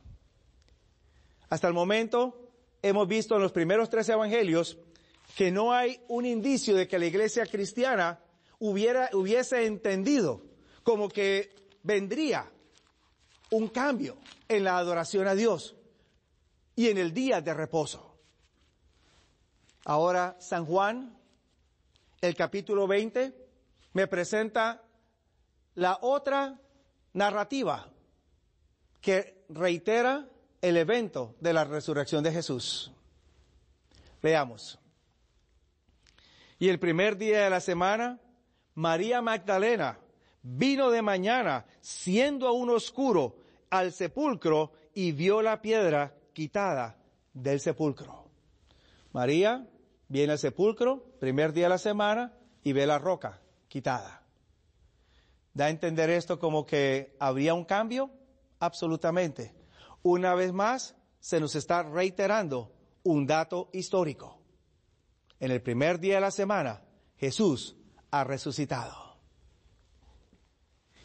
Hasta 1.48 1.68
el 1.68 1.74
momento 1.74 2.50
hemos 2.82 3.06
visto 3.08 3.36
en 3.36 3.42
los 3.42 3.52
primeros 3.52 3.88
tres 3.88 4.08
evangelios 4.08 4.78
que 5.36 5.50
no 5.50 5.72
hay 5.72 6.00
un 6.08 6.26
indicio 6.26 6.74
de 6.74 6.88
que 6.88 6.98
la 6.98 7.06
iglesia 7.06 7.46
cristiana 7.46 8.20
hubiera, 8.58 9.10
hubiese 9.12 9.66
entendido 9.66 10.42
como 10.82 11.08
que 11.08 11.54
vendría 11.82 12.50
un 13.50 13.68
cambio 13.68 14.16
en 14.48 14.64
la 14.64 14.76
adoración 14.76 15.26
a 15.28 15.34
Dios 15.34 15.74
y 16.74 16.88
en 16.88 16.98
el 16.98 17.12
día 17.12 17.40
de 17.40 17.54
reposo. 17.54 18.16
Ahora 19.84 20.36
San 20.38 20.64
Juan, 20.64 21.18
el 22.20 22.34
capítulo 22.34 22.86
20, 22.86 23.34
me 23.94 24.06
presenta 24.06 24.82
la 25.74 25.98
otra 26.02 26.58
narrativa 27.12 27.88
que 29.00 29.44
reitera 29.48 30.28
el 30.60 30.76
evento 30.76 31.34
de 31.40 31.52
la 31.52 31.64
resurrección 31.64 32.22
de 32.22 32.32
Jesús. 32.32 32.92
Veamos. 34.22 34.78
Y 36.58 36.68
el 36.68 36.78
primer 36.78 37.16
día 37.16 37.42
de 37.42 37.50
la 37.50 37.60
semana, 37.60 38.20
María 38.74 39.20
Magdalena 39.20 39.98
vino 40.42 40.90
de 40.90 41.02
mañana, 41.02 41.66
siendo 41.80 42.46
aún 42.48 42.70
oscuro, 42.70 43.36
al 43.70 43.92
sepulcro 43.92 44.72
y 44.94 45.12
vio 45.12 45.40
la 45.40 45.62
piedra 45.62 46.14
quitada 46.32 46.98
del 47.32 47.58
sepulcro. 47.60 48.28
María 49.12 49.66
viene 50.08 50.32
al 50.32 50.38
sepulcro, 50.38 51.04
primer 51.18 51.52
día 51.52 51.64
de 51.64 51.70
la 51.70 51.78
semana, 51.78 52.32
y 52.62 52.72
ve 52.72 52.86
la 52.86 52.98
roca 52.98 53.40
quitada. 53.68 54.21
¿Da 55.54 55.66
a 55.66 55.70
entender 55.70 56.10
esto 56.10 56.38
como 56.38 56.64
que 56.64 57.16
habría 57.18 57.54
un 57.54 57.64
cambio? 57.64 58.10
Absolutamente. 58.58 59.54
Una 60.02 60.34
vez 60.34 60.52
más, 60.52 60.96
se 61.20 61.40
nos 61.40 61.54
está 61.54 61.82
reiterando 61.82 62.72
un 63.02 63.26
dato 63.26 63.68
histórico. 63.72 64.40
En 65.38 65.50
el 65.50 65.62
primer 65.62 65.98
día 66.00 66.16
de 66.16 66.20
la 66.20 66.30
semana, 66.30 66.82
Jesús 67.16 67.76
ha 68.10 68.24
resucitado. 68.24 69.16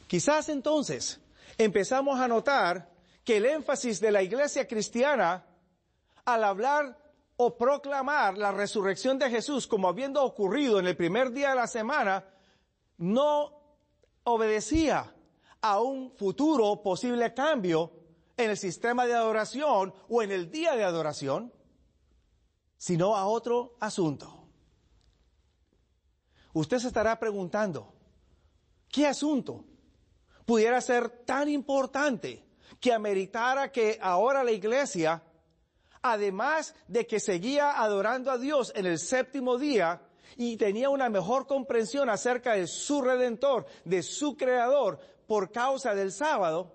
Quizás 0.08 0.50
entonces 0.50 1.20
empezamos 1.58 2.20
a 2.20 2.28
notar 2.28 2.92
que 3.24 3.38
el 3.38 3.46
énfasis 3.46 4.00
de 4.00 4.12
la 4.12 4.24
iglesia 4.24 4.68
cristiana 4.68 5.46
al 6.24 6.44
hablar 6.44 6.98
o 7.36 7.58
proclamar 7.58 8.38
la 8.38 8.52
resurrección 8.52 9.20
de 9.20 9.30
Jesús 9.30 9.68
como 9.68 9.88
habiendo 9.88 10.24
ocurrido 10.24 10.80
en 10.80 10.88
el 10.88 10.96
primer 10.96 11.32
día 11.32 11.50
de 11.50 11.56
la 11.56 11.68
semana, 11.68 12.26
no 12.98 13.57
obedecía 14.30 15.16
a 15.62 15.82
un 15.82 16.12
futuro 16.12 16.82
posible 16.84 17.34
cambio 17.34 17.94
en 18.36 18.50
el 18.50 18.58
sistema 18.58 19.06
de 19.06 19.14
adoración 19.14 19.94
o 20.10 20.22
en 20.22 20.32
el 20.32 20.52
día 20.52 20.76
de 20.76 20.84
adoración, 20.84 21.54
sino 22.76 23.16
a 23.16 23.26
otro 23.26 23.78
asunto. 23.80 24.50
Usted 26.52 26.80
se 26.80 26.88
estará 26.88 27.18
preguntando, 27.18 27.94
¿qué 28.90 29.08
asunto 29.08 29.64
pudiera 30.46 30.82
ser 30.82 31.10
tan 31.26 31.48
importante 31.48 32.46
que 32.82 32.92
ameritara 32.92 33.72
que 33.72 33.98
ahora 34.02 34.44
la 34.44 34.52
iglesia, 34.52 35.24
además 36.02 36.76
de 36.90 37.08
que 37.08 37.22
seguía 37.22 37.82
adorando 37.82 38.30
a 38.30 38.38
Dios 38.38 38.74
en 38.76 38.88
el 38.88 39.00
séptimo 39.00 39.58
día, 39.58 40.02
y 40.36 40.58
tenía 40.58 40.90
una 40.90 41.10
mejor 41.10 41.48
comprensión 41.48 42.10
acerca 42.10 42.54
de 42.54 42.68
su 42.68 43.02
redentor, 43.02 43.66
de 43.86 44.04
su 44.04 44.36
creador, 44.36 45.00
por 45.28 45.52
causa 45.52 45.94
del 45.94 46.12
sábado, 46.12 46.74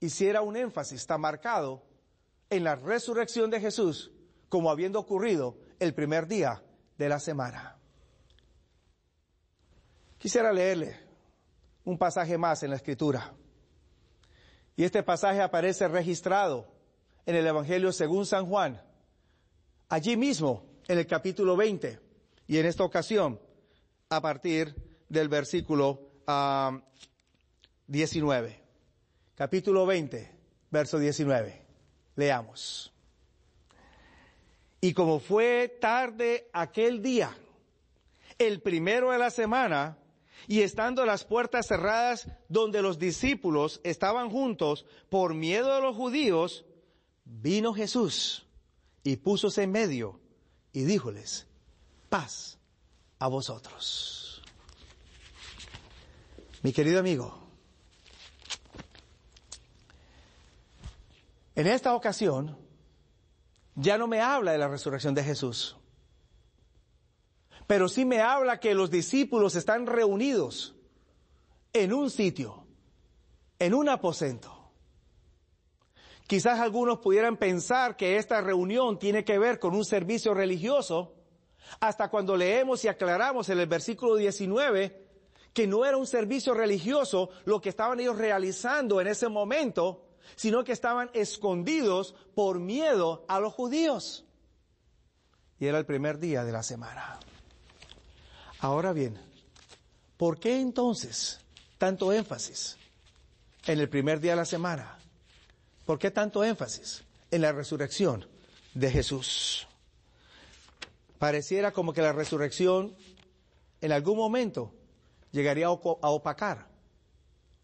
hiciera 0.00 0.42
un 0.42 0.56
énfasis 0.56 1.00
está 1.00 1.16
marcado 1.16 1.82
en 2.50 2.64
la 2.64 2.74
resurrección 2.74 3.50
de 3.50 3.60
Jesús 3.60 4.10
como 4.48 4.70
habiendo 4.70 4.98
ocurrido 4.98 5.56
el 5.78 5.94
primer 5.94 6.26
día 6.26 6.62
de 6.98 7.08
la 7.08 7.18
semana. 7.18 7.78
Quisiera 10.18 10.52
leerle 10.52 11.00
un 11.84 11.96
pasaje 11.96 12.36
más 12.36 12.62
en 12.62 12.70
la 12.70 12.76
escritura. 12.76 13.32
Y 14.76 14.84
este 14.84 15.02
pasaje 15.02 15.40
aparece 15.40 15.88
registrado 15.88 16.66
en 17.26 17.36
el 17.36 17.46
Evangelio 17.46 17.92
según 17.92 18.26
San 18.26 18.46
Juan, 18.46 18.82
allí 19.88 20.16
mismo 20.16 20.64
en 20.88 20.98
el 20.98 21.06
capítulo 21.06 21.56
20, 21.56 21.98
y 22.52 22.58
en 22.58 22.66
esta 22.66 22.84
ocasión 22.84 23.40
a 24.10 24.20
partir 24.20 24.74
del 25.08 25.30
versículo 25.30 26.10
19 27.86 28.62
capítulo 29.34 29.86
20, 29.86 30.30
verso 30.70 30.98
19. 30.98 31.64
Leamos. 32.16 32.92
Y 34.82 34.92
como 34.92 35.18
fue 35.18 35.78
tarde 35.80 36.50
aquel 36.52 37.00
día, 37.00 37.34
el 38.36 38.60
primero 38.60 39.12
de 39.12 39.18
la 39.18 39.30
semana, 39.30 39.96
y 40.46 40.60
estando 40.60 41.06
las 41.06 41.24
puertas 41.24 41.68
cerradas 41.68 42.28
donde 42.50 42.82
los 42.82 42.98
discípulos 42.98 43.80
estaban 43.82 44.28
juntos 44.28 44.84
por 45.08 45.32
miedo 45.32 45.74
de 45.74 45.80
los 45.80 45.96
judíos, 45.96 46.66
vino 47.24 47.72
Jesús 47.72 48.46
y 49.02 49.16
púsose 49.16 49.62
en 49.62 49.72
medio 49.72 50.20
y 50.70 50.82
díjoles, 50.82 51.46
paz 52.12 52.58
a 53.18 53.26
vosotros. 53.26 54.42
Mi 56.62 56.72
querido 56.74 57.00
amigo, 57.00 57.42
En 61.54 61.66
esta 61.66 61.94
ocasión, 61.94 62.56
ya 63.74 63.98
no 63.98 64.06
me 64.06 64.20
habla 64.20 64.52
de 64.52 64.58
la 64.58 64.68
resurrección 64.68 65.14
de 65.14 65.22
Jesús, 65.22 65.76
pero 67.66 67.88
sí 67.88 68.04
me 68.04 68.20
habla 68.20 68.58
que 68.58 68.74
los 68.74 68.90
discípulos 68.90 69.54
están 69.54 69.86
reunidos 69.86 70.74
en 71.74 71.92
un 71.92 72.10
sitio, 72.10 72.66
en 73.58 73.74
un 73.74 73.90
aposento. 73.90 74.70
Quizás 76.26 76.58
algunos 76.58 77.00
pudieran 77.00 77.36
pensar 77.36 77.96
que 77.96 78.16
esta 78.16 78.40
reunión 78.40 78.98
tiene 78.98 79.22
que 79.22 79.38
ver 79.38 79.58
con 79.58 79.74
un 79.74 79.84
servicio 79.84 80.32
religioso, 80.32 81.14
hasta 81.80 82.08
cuando 82.08 82.36
leemos 82.36 82.84
y 82.84 82.88
aclaramos 82.88 83.48
en 83.48 83.58
el 83.58 83.66
versículo 83.66 84.16
19 84.16 85.02
que 85.52 85.66
no 85.66 85.84
era 85.84 85.96
un 85.96 86.06
servicio 86.06 86.54
religioso 86.54 87.30
lo 87.44 87.60
que 87.60 87.68
estaban 87.68 88.00
ellos 88.00 88.16
realizando 88.16 89.00
en 89.00 89.06
ese 89.06 89.28
momento, 89.28 90.06
sino 90.36 90.64
que 90.64 90.72
estaban 90.72 91.10
escondidos 91.12 92.14
por 92.34 92.58
miedo 92.58 93.24
a 93.28 93.38
los 93.38 93.52
judíos. 93.52 94.24
Y 95.58 95.66
era 95.66 95.78
el 95.78 95.86
primer 95.86 96.18
día 96.18 96.44
de 96.44 96.52
la 96.52 96.62
semana. 96.62 97.18
Ahora 98.60 98.92
bien, 98.92 99.20
¿por 100.16 100.38
qué 100.38 100.60
entonces 100.60 101.40
tanto 101.78 102.12
énfasis 102.12 102.78
en 103.66 103.78
el 103.78 103.88
primer 103.88 104.20
día 104.20 104.32
de 104.32 104.36
la 104.36 104.44
semana? 104.44 104.98
¿Por 105.84 105.98
qué 105.98 106.10
tanto 106.10 106.44
énfasis 106.44 107.04
en 107.30 107.42
la 107.42 107.52
resurrección 107.52 108.26
de 108.74 108.90
Jesús? 108.90 109.66
Pareciera 111.22 111.70
como 111.70 111.92
que 111.92 112.02
la 112.02 112.12
resurrección 112.12 112.96
en 113.80 113.92
algún 113.92 114.16
momento 114.16 114.74
llegaría 115.30 115.66
a 115.66 115.70
opacar 115.70 116.66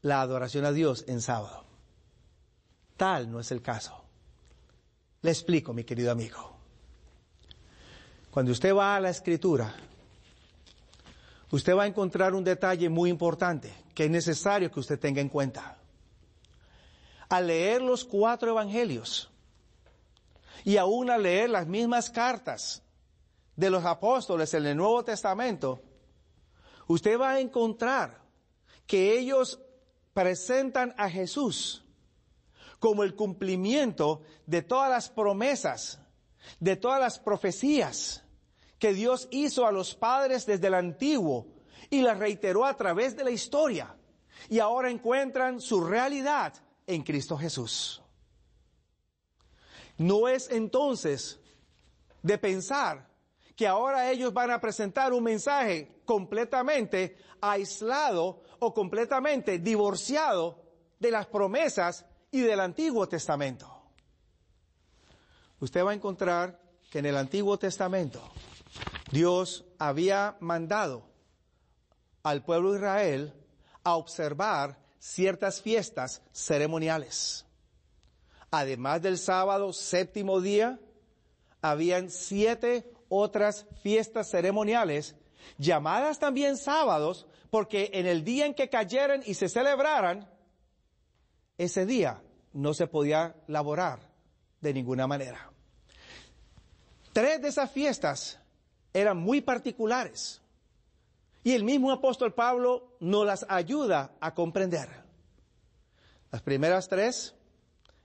la 0.00 0.20
adoración 0.20 0.64
a 0.64 0.70
Dios 0.70 1.04
en 1.08 1.20
sábado. 1.20 1.64
Tal 2.96 3.28
no 3.28 3.40
es 3.40 3.50
el 3.50 3.60
caso. 3.60 4.04
Le 5.22 5.32
explico, 5.32 5.72
mi 5.72 5.82
querido 5.82 6.12
amigo. 6.12 6.56
Cuando 8.30 8.52
usted 8.52 8.72
va 8.72 8.94
a 8.94 9.00
la 9.00 9.10
escritura, 9.10 9.74
usted 11.50 11.74
va 11.76 11.82
a 11.82 11.88
encontrar 11.88 12.34
un 12.34 12.44
detalle 12.44 12.88
muy 12.88 13.10
importante 13.10 13.74
que 13.92 14.04
es 14.04 14.10
necesario 14.12 14.70
que 14.70 14.78
usted 14.78 15.00
tenga 15.00 15.20
en 15.20 15.28
cuenta. 15.28 15.78
Al 17.28 17.48
leer 17.48 17.82
los 17.82 18.04
cuatro 18.04 18.50
evangelios 18.50 19.28
y 20.62 20.76
aún 20.76 21.10
al 21.10 21.24
leer 21.24 21.50
las 21.50 21.66
mismas 21.66 22.08
cartas 22.08 22.84
de 23.58 23.70
los 23.70 23.84
apóstoles 23.84 24.54
en 24.54 24.66
el 24.66 24.76
Nuevo 24.76 25.02
Testamento, 25.02 25.82
usted 26.86 27.18
va 27.18 27.32
a 27.32 27.40
encontrar 27.40 28.22
que 28.86 29.18
ellos 29.18 29.60
presentan 30.14 30.94
a 30.96 31.10
Jesús 31.10 31.84
como 32.78 33.02
el 33.02 33.16
cumplimiento 33.16 34.22
de 34.46 34.62
todas 34.62 34.88
las 34.88 35.10
promesas, 35.10 35.98
de 36.60 36.76
todas 36.76 37.00
las 37.00 37.18
profecías 37.18 38.22
que 38.78 38.94
Dios 38.94 39.26
hizo 39.32 39.66
a 39.66 39.72
los 39.72 39.96
padres 39.96 40.46
desde 40.46 40.68
el 40.68 40.74
antiguo 40.74 41.48
y 41.90 42.02
las 42.02 42.16
reiteró 42.16 42.64
a 42.64 42.76
través 42.76 43.16
de 43.16 43.24
la 43.24 43.32
historia. 43.32 43.96
Y 44.48 44.60
ahora 44.60 44.88
encuentran 44.88 45.60
su 45.60 45.84
realidad 45.84 46.54
en 46.86 47.02
Cristo 47.02 47.36
Jesús. 47.36 48.00
No 49.96 50.28
es 50.28 50.48
entonces 50.48 51.40
de 52.22 52.38
pensar 52.38 53.07
que 53.58 53.66
ahora 53.66 54.08
ellos 54.12 54.32
van 54.32 54.52
a 54.52 54.60
presentar 54.60 55.12
un 55.12 55.24
mensaje 55.24 56.00
completamente 56.04 57.16
aislado 57.40 58.44
o 58.60 58.72
completamente 58.72 59.58
divorciado 59.58 60.62
de 61.00 61.10
las 61.10 61.26
promesas 61.26 62.06
y 62.30 62.40
del 62.42 62.60
Antiguo 62.60 63.08
Testamento. 63.08 63.68
Usted 65.58 65.84
va 65.84 65.90
a 65.90 65.94
encontrar 65.94 66.62
que 66.88 67.00
en 67.00 67.06
el 67.06 67.16
Antiguo 67.16 67.58
Testamento 67.58 68.22
Dios 69.10 69.64
había 69.80 70.36
mandado 70.38 71.02
al 72.22 72.44
pueblo 72.44 72.70
de 72.70 72.78
Israel 72.78 73.34
a 73.82 73.96
observar 73.96 74.78
ciertas 75.00 75.60
fiestas 75.60 76.22
ceremoniales. 76.30 77.44
Además 78.52 79.02
del 79.02 79.18
sábado 79.18 79.72
séptimo 79.72 80.40
día, 80.40 80.78
habían 81.60 82.08
siete 82.08 82.92
otras 83.08 83.66
fiestas 83.82 84.30
ceremoniales, 84.30 85.16
llamadas 85.58 86.18
también 86.18 86.56
sábados, 86.56 87.26
porque 87.50 87.90
en 87.94 88.06
el 88.06 88.24
día 88.24 88.46
en 88.46 88.54
que 88.54 88.68
cayeran 88.68 89.22
y 89.24 89.34
se 89.34 89.48
celebraran, 89.48 90.28
ese 91.56 91.86
día 91.86 92.22
no 92.52 92.74
se 92.74 92.86
podía 92.86 93.36
laborar 93.46 94.00
de 94.60 94.74
ninguna 94.74 95.06
manera. 95.06 95.50
Tres 97.12 97.40
de 97.40 97.48
esas 97.48 97.70
fiestas 97.70 98.38
eran 98.92 99.16
muy 99.16 99.40
particulares 99.40 100.40
y 101.42 101.52
el 101.52 101.64
mismo 101.64 101.90
apóstol 101.92 102.34
Pablo 102.34 102.96
nos 103.00 103.24
las 103.24 103.46
ayuda 103.48 104.12
a 104.20 104.34
comprender. 104.34 104.88
Las 106.30 106.42
primeras 106.42 106.88
tres 106.88 107.34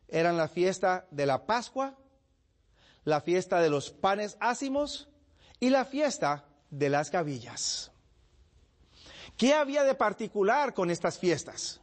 eran 0.07 0.37
la 0.37 0.47
fiesta 0.47 1.07
de 1.11 1.25
la 1.25 1.45
Pascua, 1.45 1.97
la 3.05 3.21
fiesta 3.21 3.61
de 3.61 3.69
los 3.69 3.91
panes 3.91 4.37
ácimos 4.39 5.09
y 5.59 5.69
la 5.69 5.85
fiesta 5.85 6.45
de 6.69 6.89
las 6.89 7.11
gavillas. 7.11 7.91
¿Qué 9.37 9.53
había 9.53 9.83
de 9.83 9.95
particular 9.95 10.73
con 10.73 10.91
estas 10.91 11.17
fiestas? 11.17 11.81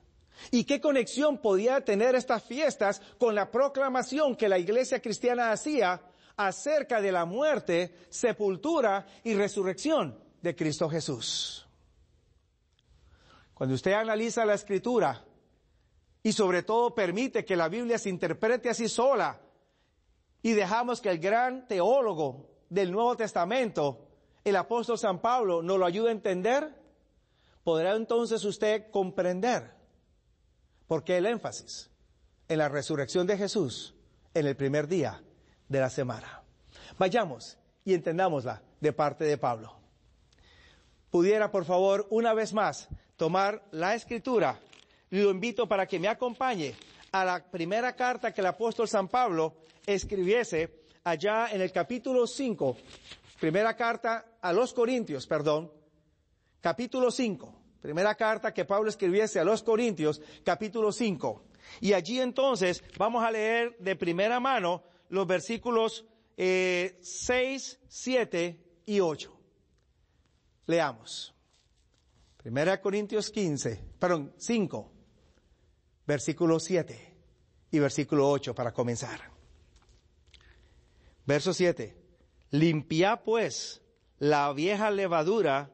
¿Y 0.51 0.65
qué 0.65 0.81
conexión 0.81 1.39
podía 1.39 1.85
tener 1.85 2.15
estas 2.15 2.43
fiestas 2.43 3.03
con 3.19 3.35
la 3.35 3.51
proclamación 3.51 4.37
que 4.37 4.49
la 4.49 4.59
iglesia 4.59 5.01
cristiana 5.01 5.53
hacía 5.53 6.01
acerca 6.37 7.01
de 7.01 7.13
la 7.13 7.25
muerte, 7.25 7.95
sepultura 8.09 9.07
y 9.25 9.35
resurrección 9.35 10.19
de 10.41 10.57
Cristo 10.57 10.89
Jesús? 10.89 11.67
Cuando 13.53 13.75
usted 13.75 13.93
analiza 13.93 14.47
la 14.47 14.55
escritura 14.55 15.23
y 16.23 16.33
sobre 16.33 16.63
todo 16.63 16.95
permite 16.95 17.45
que 17.45 17.57
la 17.57 17.69
Biblia 17.69 17.99
se 17.99 18.09
interprete 18.09 18.71
así 18.71 18.89
sola 18.89 19.39
y 20.43 20.53
dejamos 20.53 21.01
que 21.01 21.11
el 21.11 21.19
gran 21.19 21.67
teólogo 21.67 22.49
del 22.69 22.93
Nuevo 22.93 23.17
Testamento, 23.17 24.09
el 24.45 24.57
apóstol 24.57 24.99
San 24.99 25.21
Pablo, 25.21 25.63
nos 25.63 25.79
lo 25.79 25.87
ayude 25.87 26.09
a 26.09 26.13
entender, 26.13 26.75
podrá 27.65 27.95
entonces 27.95 28.45
usted 28.45 28.91
comprender 28.91 29.75
por 30.87 31.05
qué 31.05 31.19
el 31.19 31.27
énfasis 31.27 31.91
en 32.49 32.59
la 32.59 32.69
resurrección 32.69 33.27
de 33.27 33.37
Jesús 33.37 33.95
en 34.35 34.47
el 34.47 34.57
primer 34.57 34.89
día 34.89 35.23
de 35.69 35.81
la 35.81 35.91
semana. 35.91 36.43
Vayamos 36.99 37.59
y 37.85 37.95
entendámosla 37.95 38.63
de 38.81 38.93
parte 38.93 39.25
de 39.25 39.39
Pablo. 39.39 39.77
Pudiera, 41.11 41.51
por 41.51 41.65
favor, 41.65 42.07
una 42.11 42.35
vez 42.35 42.53
más 42.53 42.89
tomar 43.17 43.65
la 43.73 43.95
escritura, 43.95 44.59
lo 45.11 45.31
invito 45.31 45.69
para 45.69 45.87
que 45.87 45.99
me 45.99 46.09
acompañe 46.09 46.75
a 47.13 47.25
la 47.25 47.51
primera 47.51 47.95
carta 47.95 48.33
que 48.33 48.41
el 48.41 48.47
apóstol 48.47 48.89
San 48.89 49.09
Pablo 49.09 49.57
escribiese 49.87 50.83
allá 51.05 51.49
en 51.51 51.61
el 51.61 51.73
capítulo 51.73 52.27
5, 52.27 52.77
primera 53.41 53.75
carta 53.75 54.37
a 54.41 54.53
los 54.53 54.73
Corintios, 54.73 55.27
perdón, 55.27 55.73
capítulo 56.61 57.11
5, 57.11 57.55
primera 57.81 58.15
carta 58.15 58.53
que 58.53 58.65
Pablo 58.65 58.91
escribiese 58.91 59.41
a 59.41 59.45
los 59.45 59.63
Corintios, 59.63 60.21
capítulo 60.45 60.93
5. 60.93 61.45
Y 61.81 61.93
allí 61.93 62.21
entonces 62.21 62.83
vamos 62.99 63.25
a 63.25 63.31
leer 63.31 63.77
de 63.79 63.97
primera 63.97 64.41
mano 64.41 64.83
los 65.09 65.27
versículos 65.27 66.07
eh, 66.37 66.99
6, 67.03 67.81
7 67.89 68.83
y 68.87 69.01
8. 69.01 69.37
Leamos. 70.67 71.35
Primera 72.37 72.81
Corintios 72.81 73.31
15, 73.31 73.85
perdón, 73.99 74.33
5, 74.39 74.93
versículo 76.11 76.59
7 76.59 77.17
y 77.71 77.79
versículo 77.79 78.29
8 78.29 78.53
para 78.53 78.73
comenzar. 78.73 79.31
Verso 81.25 81.55
7. 81.55 81.97
Limpia 82.51 83.23
pues 83.23 83.81
la 84.19 84.53
vieja 84.53 84.91
levadura 84.91 85.71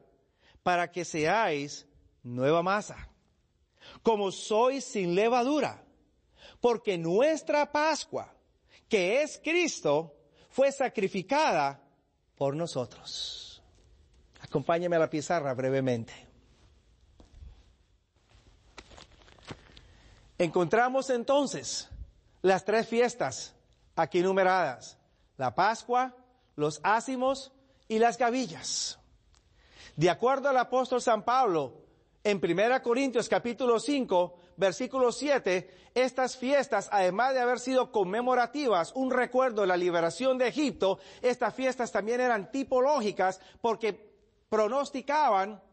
para 0.61 0.91
que 0.91 1.05
seáis 1.05 1.87
nueva 2.21 2.61
masa, 2.61 3.09
como 4.03 4.31
sois 4.31 4.85
sin 4.85 5.15
levadura, 5.15 5.83
porque 6.61 6.99
nuestra 6.99 7.71
Pascua, 7.71 8.31
que 8.87 9.23
es 9.23 9.41
Cristo, 9.43 10.13
fue 10.51 10.71
sacrificada 10.71 11.81
por 12.35 12.55
nosotros. 12.55 13.63
Acompáñame 14.41 14.97
a 14.97 14.99
la 14.99 15.09
pizarra 15.09 15.55
brevemente. 15.55 16.26
Encontramos 20.37 21.09
entonces 21.09 21.89
las 22.41 22.63
tres 22.63 22.87
fiestas 22.87 23.55
aquí 23.95 24.21
numeradas, 24.21 24.97
la 25.37 25.55
Pascua, 25.55 26.15
los 26.55 26.79
ácimos 26.83 27.51
y 27.87 27.97
las 27.97 28.17
gavillas. 28.17 28.99
De 29.95 30.11
acuerdo 30.11 30.49
al 30.49 30.57
apóstol 30.57 31.01
San 31.01 31.23
Pablo, 31.23 31.73
en 32.23 32.39
1 32.43 32.83
Corintios 32.83 33.27
capítulo 33.27 33.79
5, 33.79 34.39
versículo 34.57 35.11
7, 35.11 35.71
estas 35.95 36.37
fiestas, 36.37 36.87
además 36.91 37.33
de 37.33 37.39
haber 37.39 37.59
sido 37.59 37.91
conmemorativas, 37.91 38.91
un 38.93 39.09
recuerdo 39.09 39.61
de 39.61 39.67
la 39.67 39.77
liberación 39.77 40.37
de 40.37 40.49
Egipto, 40.49 40.99
estas 41.23 41.55
fiestas 41.55 41.91
también 41.91 42.21
eran 42.21 42.51
tipológicas 42.51 43.39
porque 43.59 44.13
pronosticaban, 44.49 45.63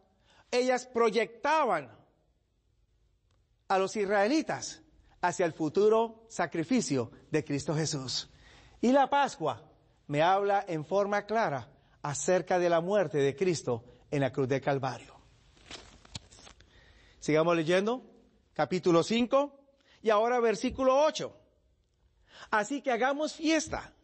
ellas 0.51 0.87
proyectaban 0.87 1.91
a 3.69 3.79
los 3.79 3.97
israelitas 3.97 4.83
hacia 5.21 5.47
el 5.47 5.53
futuro 5.53 6.27
sacrificio 6.29 7.11
de 7.31 7.45
Cristo 7.45 7.75
Jesús. 7.75 8.31
Y 8.81 8.93
la 8.93 9.09
Pascua 9.09 9.63
me 10.07 10.23
habla 10.23 10.65
en 10.69 10.85
forma 10.85 11.25
clara 11.25 11.71
acerca 12.03 12.59
de 12.59 12.69
la 12.69 12.81
muerte 12.81 13.19
de 13.19 13.35
Cristo 13.35 13.85
en 14.11 14.21
la 14.21 14.31
cruz 14.31 14.49
de 14.49 14.61
Calvario. 14.61 15.15
Sigamos 17.19 17.57
leyendo, 17.57 18.05
capítulo 18.53 19.03
5 19.03 19.59
y 20.03 20.11
ahora 20.11 20.41
versículo 20.41 21.03
8. 21.05 21.35
Así 22.51 22.83
que 22.83 22.91
hagamos 22.91 23.33
fiesta, 23.33 23.95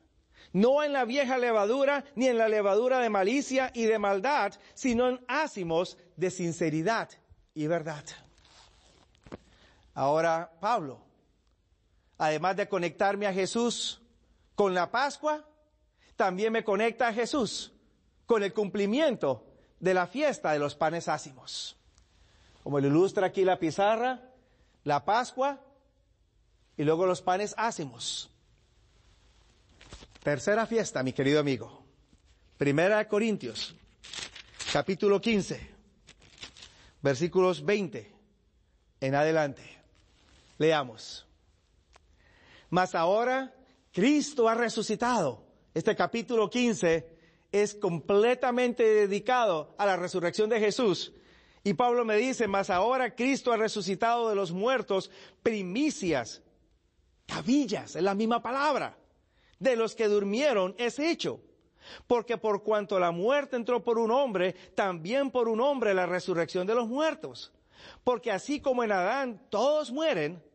no 0.54 0.82
en 0.82 0.94
la 0.94 1.04
vieja 1.04 1.36
levadura 1.36 2.04
ni 2.14 2.28
en 2.28 2.38
la 2.38 2.48
levadura 2.48 2.98
de 3.00 3.10
malicia 3.10 3.70
y 3.74 3.84
de 3.84 3.98
maldad, 3.98 4.54
sino 4.72 5.08
en 5.08 5.22
ácimos 5.28 5.98
de 6.16 6.30
sinceridad 6.30 7.10
y 7.52 7.66
verdad. 7.66 8.04
Ahora, 9.94 10.52
Pablo, 10.60 11.00
además 12.18 12.56
de 12.56 12.68
conectarme 12.68 13.26
a 13.26 13.32
Jesús 13.32 14.00
con 14.54 14.74
la 14.74 14.90
Pascua, 14.90 15.44
también 16.16 16.52
me 16.52 16.64
conecta 16.64 17.08
a 17.08 17.12
Jesús 17.12 17.72
con 18.26 18.42
el 18.42 18.52
cumplimiento 18.52 19.46
de 19.80 19.94
la 19.94 20.06
fiesta 20.06 20.52
de 20.52 20.58
los 20.58 20.74
panes 20.74 21.08
ácimos. 21.08 21.76
Como 22.62 22.78
lo 22.78 22.86
ilustra 22.88 23.28
aquí 23.28 23.44
la 23.44 23.58
pizarra, 23.58 24.20
la 24.84 25.04
Pascua 25.04 25.60
y 26.76 26.84
luego 26.84 27.06
los 27.06 27.22
panes 27.22 27.54
ácimos. 27.56 28.30
Tercera 30.22 30.66
fiesta, 30.66 31.02
mi 31.02 31.12
querido 31.12 31.40
amigo. 31.40 31.82
Primera 32.58 32.98
de 32.98 33.08
Corintios, 33.08 33.74
capítulo 34.70 35.18
15, 35.18 35.70
versículos 37.00 37.64
20 37.64 38.12
en 39.00 39.14
adelante. 39.14 39.79
Leamos. 40.60 41.26
Mas 42.68 42.94
ahora 42.94 43.50
Cristo 43.90 44.46
ha 44.46 44.54
resucitado. 44.54 45.42
Este 45.72 45.96
capítulo 45.96 46.50
15 46.50 47.16
es 47.50 47.74
completamente 47.74 48.82
dedicado 48.82 49.74
a 49.78 49.86
la 49.86 49.96
resurrección 49.96 50.50
de 50.50 50.60
Jesús. 50.60 51.14
Y 51.64 51.72
Pablo 51.72 52.04
me 52.04 52.16
dice, 52.16 52.46
mas 52.46 52.68
ahora 52.68 53.14
Cristo 53.14 53.52
ha 53.52 53.56
resucitado 53.56 54.28
de 54.28 54.34
los 54.34 54.52
muertos, 54.52 55.10
primicias, 55.42 56.42
cabillas, 57.24 57.96
es 57.96 58.02
la 58.02 58.14
misma 58.14 58.42
palabra, 58.42 58.98
de 59.58 59.76
los 59.76 59.94
que 59.94 60.08
durmieron 60.08 60.74
es 60.76 60.98
hecho. 60.98 61.40
Porque 62.06 62.36
por 62.36 62.62
cuanto 62.62 63.00
la 63.00 63.12
muerte 63.12 63.56
entró 63.56 63.82
por 63.82 63.98
un 63.98 64.10
hombre, 64.10 64.52
también 64.74 65.30
por 65.30 65.48
un 65.48 65.62
hombre 65.62 65.94
la 65.94 66.04
resurrección 66.04 66.66
de 66.66 66.74
los 66.74 66.86
muertos. 66.86 67.50
Porque 68.04 68.30
así 68.30 68.60
como 68.60 68.84
en 68.84 68.92
Adán 68.92 69.46
todos 69.48 69.90
mueren, 69.90 70.49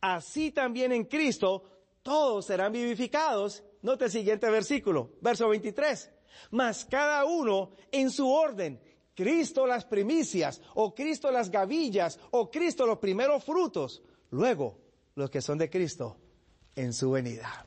así 0.00 0.50
también 0.50 0.92
en 0.92 1.04
Cristo 1.04 1.64
todos 2.02 2.46
serán 2.46 2.72
vivificados. 2.72 3.62
Note 3.82 4.06
el 4.06 4.10
siguiente 4.10 4.48
versículo, 4.50 5.12
verso 5.20 5.48
23. 5.48 6.10
Mas 6.50 6.84
cada 6.84 7.24
uno 7.24 7.70
en 7.92 8.10
su 8.10 8.30
orden. 8.30 8.80
Cristo 9.14 9.66
las 9.66 9.84
primicias, 9.84 10.62
o 10.74 10.94
Cristo 10.94 11.32
las 11.32 11.50
gavillas, 11.50 12.20
o 12.30 12.50
Cristo 12.50 12.86
los 12.86 12.98
primeros 12.98 13.42
frutos. 13.42 14.00
Luego, 14.30 14.78
los 15.16 15.28
que 15.28 15.42
son 15.42 15.58
de 15.58 15.68
Cristo 15.68 16.16
en 16.76 16.92
su 16.92 17.10
venida. 17.10 17.64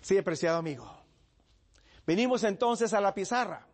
Sí, 0.00 0.18
apreciado 0.18 0.58
amigo. 0.58 0.92
Venimos 2.04 2.42
entonces 2.42 2.92
a 2.92 3.00
la 3.00 3.14
pizarra 3.14 3.68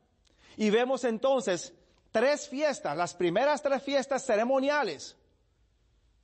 y 0.59 0.69
vemos 0.69 1.05
entonces 1.05 1.73
tres 2.11 2.49
fiestas, 2.49 2.97
las 2.97 3.15
primeras 3.15 3.63
tres 3.63 3.83
fiestas 3.83 4.27
ceremoniales 4.27 5.18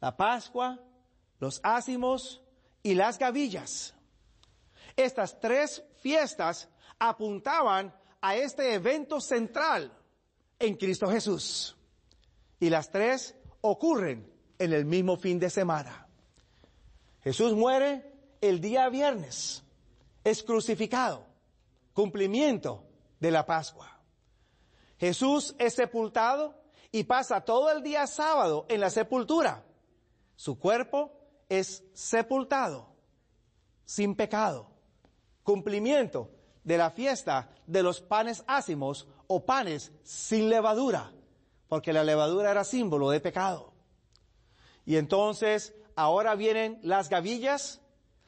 la 0.04 0.14
Pascua, 0.14 0.78
los 1.40 1.60
ácimos 1.62 2.42
y 2.82 2.92
las 2.92 3.18
gavillas. 3.18 3.94
Estas 4.96 5.40
tres 5.40 5.82
fiestas 5.96 6.68
apuntaban 6.98 7.90
a 8.20 8.36
este 8.36 8.74
evento 8.74 9.18
central 9.18 9.90
en 10.58 10.76
Cristo 10.76 11.08
Jesús. 11.08 11.74
Y 12.60 12.68
las 12.68 12.90
tres 12.90 13.34
ocurren 13.62 14.30
en 14.58 14.74
el 14.74 14.84
mismo 14.84 15.16
fin 15.16 15.38
de 15.38 15.48
semana. 15.48 16.06
Jesús 17.22 17.54
muere 17.54 18.12
el 18.42 18.60
día 18.60 18.90
viernes, 18.90 19.64
es 20.22 20.42
crucificado, 20.42 21.24
cumplimiento 21.94 22.84
de 23.20 23.30
la 23.30 23.46
Pascua. 23.46 23.98
Jesús 24.98 25.54
es 25.58 25.72
sepultado 25.72 26.62
y 26.92 27.04
pasa 27.04 27.40
todo 27.40 27.72
el 27.72 27.82
día 27.82 28.06
sábado 28.06 28.66
en 28.68 28.80
la 28.80 28.90
sepultura 28.90 29.64
su 30.36 30.58
cuerpo 30.58 31.12
es 31.48 31.84
sepultado 31.92 32.94
sin 33.84 34.14
pecado. 34.14 34.70
Cumplimiento 35.42 36.30
de 36.62 36.78
la 36.78 36.90
fiesta 36.90 37.50
de 37.66 37.82
los 37.82 38.00
panes 38.00 38.42
ácimos 38.46 39.06
o 39.26 39.44
panes 39.44 39.92
sin 40.02 40.48
levadura, 40.48 41.12
porque 41.68 41.92
la 41.92 42.04
levadura 42.04 42.50
era 42.50 42.64
símbolo 42.64 43.10
de 43.10 43.20
pecado. 43.20 43.72
Y 44.86 44.96
entonces 44.96 45.74
ahora 45.96 46.34
vienen 46.34 46.78
las 46.82 47.08
gavillas, 47.08 47.80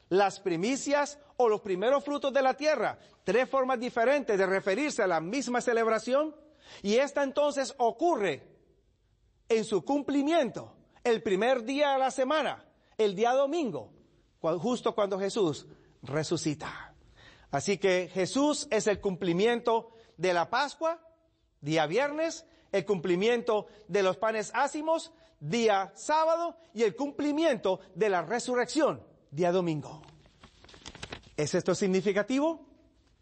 las 0.09 0.39
primicias 0.39 1.19
o 1.37 1.49
los 1.49 1.61
primeros 1.61 2.03
frutos 2.03 2.33
de 2.33 2.41
la 2.41 2.55
tierra. 2.55 2.99
Tres 3.23 3.49
formas 3.49 3.79
diferentes 3.79 4.37
de 4.37 4.45
referirse 4.45 5.03
a 5.03 5.07
la 5.07 5.19
misma 5.19 5.61
celebración. 5.61 6.35
Y 6.81 6.95
esta 6.95 7.23
entonces 7.23 7.73
ocurre 7.77 8.47
en 9.49 9.63
su 9.65 9.83
cumplimiento 9.83 10.76
el 11.07 11.23
primer 11.23 11.63
día 11.63 11.93
de 11.93 11.99
la 11.99 12.11
semana, 12.11 12.65
el 12.97 13.15
día 13.15 13.31
domingo, 13.31 13.93
justo 14.41 14.93
cuando 14.93 15.17
Jesús 15.17 15.65
resucita. 16.03 16.93
Así 17.49 17.77
que 17.77 18.09
Jesús 18.13 18.67
es 18.71 18.87
el 18.87 18.99
cumplimiento 18.99 19.91
de 20.17 20.33
la 20.33 20.49
Pascua, 20.49 20.99
día 21.61 21.85
viernes, 21.85 22.45
el 22.73 22.85
cumplimiento 22.85 23.67
de 23.87 24.03
los 24.03 24.17
panes 24.17 24.51
ácimos, 24.53 25.13
día 25.39 25.93
sábado, 25.95 26.57
y 26.73 26.83
el 26.83 26.93
cumplimiento 26.95 27.79
de 27.95 28.09
la 28.09 28.21
resurrección, 28.21 29.01
día 29.31 29.53
domingo. 29.53 30.01
¿Es 31.37 31.55
esto 31.55 31.73
significativo? 31.73 32.65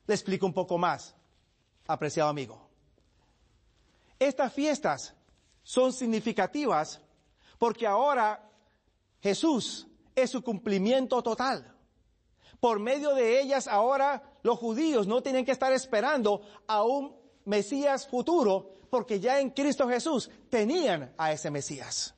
Le 0.08 0.16
explico 0.16 0.48
un 0.48 0.54
poco 0.54 0.80
más, 0.80 1.16
apreciado 1.88 2.32
amigo. 2.32 2.68
Estas 4.18 4.54
fiestas 4.54 5.14
son 5.62 5.94
significativas 5.94 7.05
porque 7.66 7.88
ahora 7.88 8.48
Jesús 9.20 9.88
es 10.14 10.30
su 10.30 10.44
cumplimiento 10.44 11.24
total. 11.24 11.76
Por 12.60 12.80
medio 12.80 13.16
de 13.16 13.42
ellas 13.42 13.68
ahora 13.68 14.22
los 14.44 14.60
judíos 14.60 15.08
no 15.08 15.24
tienen 15.24 15.44
que 15.44 15.52
estar 15.52 15.74
esperando 15.74 16.44
a 16.68 16.84
un 16.84 17.16
Mesías 17.46 18.08
futuro 18.08 18.76
porque 18.92 19.20
ya 19.20 19.40
en 19.40 19.50
Cristo 19.50 19.90
Jesús 19.90 20.30
tenían 20.52 21.12
a 21.18 21.32
ese 21.32 21.50
Mesías. 21.50 22.14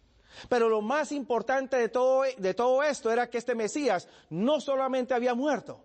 Pero 0.50 0.68
lo 0.68 0.82
más 0.82 1.14
importante 1.14 1.78
de 1.78 1.88
todo, 1.88 2.24
de 2.38 2.54
todo 2.54 2.84
esto 2.84 3.10
era 3.10 3.30
que 3.30 3.38
este 3.38 3.56
Mesías 3.56 4.10
no 4.30 4.60
solamente 4.60 5.14
había 5.14 5.34
muerto, 5.34 5.82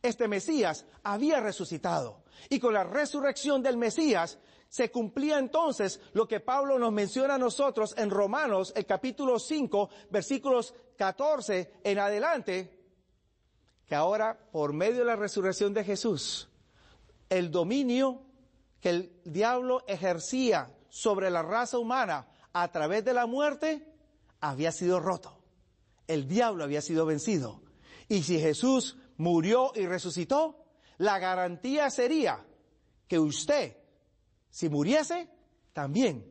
este 0.00 0.26
Mesías 0.26 0.86
había 1.02 1.40
resucitado. 1.40 2.24
Y 2.48 2.58
con 2.58 2.72
la 2.72 2.84
resurrección 2.84 3.62
del 3.62 3.76
Mesías 3.76 4.38
se 4.68 4.90
cumplía 4.90 5.38
entonces 5.38 6.00
lo 6.12 6.26
que 6.26 6.40
Pablo 6.40 6.78
nos 6.78 6.92
menciona 6.92 7.34
a 7.34 7.38
nosotros 7.38 7.94
en 7.96 8.10
Romanos, 8.10 8.72
el 8.76 8.86
capítulo 8.86 9.38
5, 9.38 9.90
versículos 10.10 10.74
14 10.96 11.80
en 11.84 11.98
adelante, 11.98 12.78
que 13.86 13.94
ahora 13.94 14.38
por 14.50 14.72
medio 14.72 14.98
de 14.98 15.04
la 15.04 15.16
resurrección 15.16 15.72
de 15.72 15.84
Jesús, 15.84 16.48
el 17.28 17.50
dominio 17.50 18.22
que 18.80 18.90
el 18.90 19.22
diablo 19.24 19.84
ejercía 19.86 20.72
sobre 20.88 21.30
la 21.30 21.42
raza 21.42 21.78
humana 21.78 22.28
a 22.52 22.70
través 22.72 23.04
de 23.04 23.12
la 23.12 23.26
muerte 23.26 23.86
había 24.40 24.72
sido 24.72 25.00
roto. 25.00 25.38
El 26.06 26.28
diablo 26.28 26.64
había 26.64 26.80
sido 26.80 27.04
vencido. 27.04 27.62
Y 28.08 28.22
si 28.22 28.38
Jesús 28.38 28.96
murió 29.16 29.72
y 29.74 29.86
resucitó, 29.86 30.64
la 30.98 31.18
garantía 31.18 31.90
sería 31.90 32.46
que 33.08 33.18
usted, 33.18 33.76
si 34.56 34.70
muriese, 34.70 35.28
también 35.74 36.24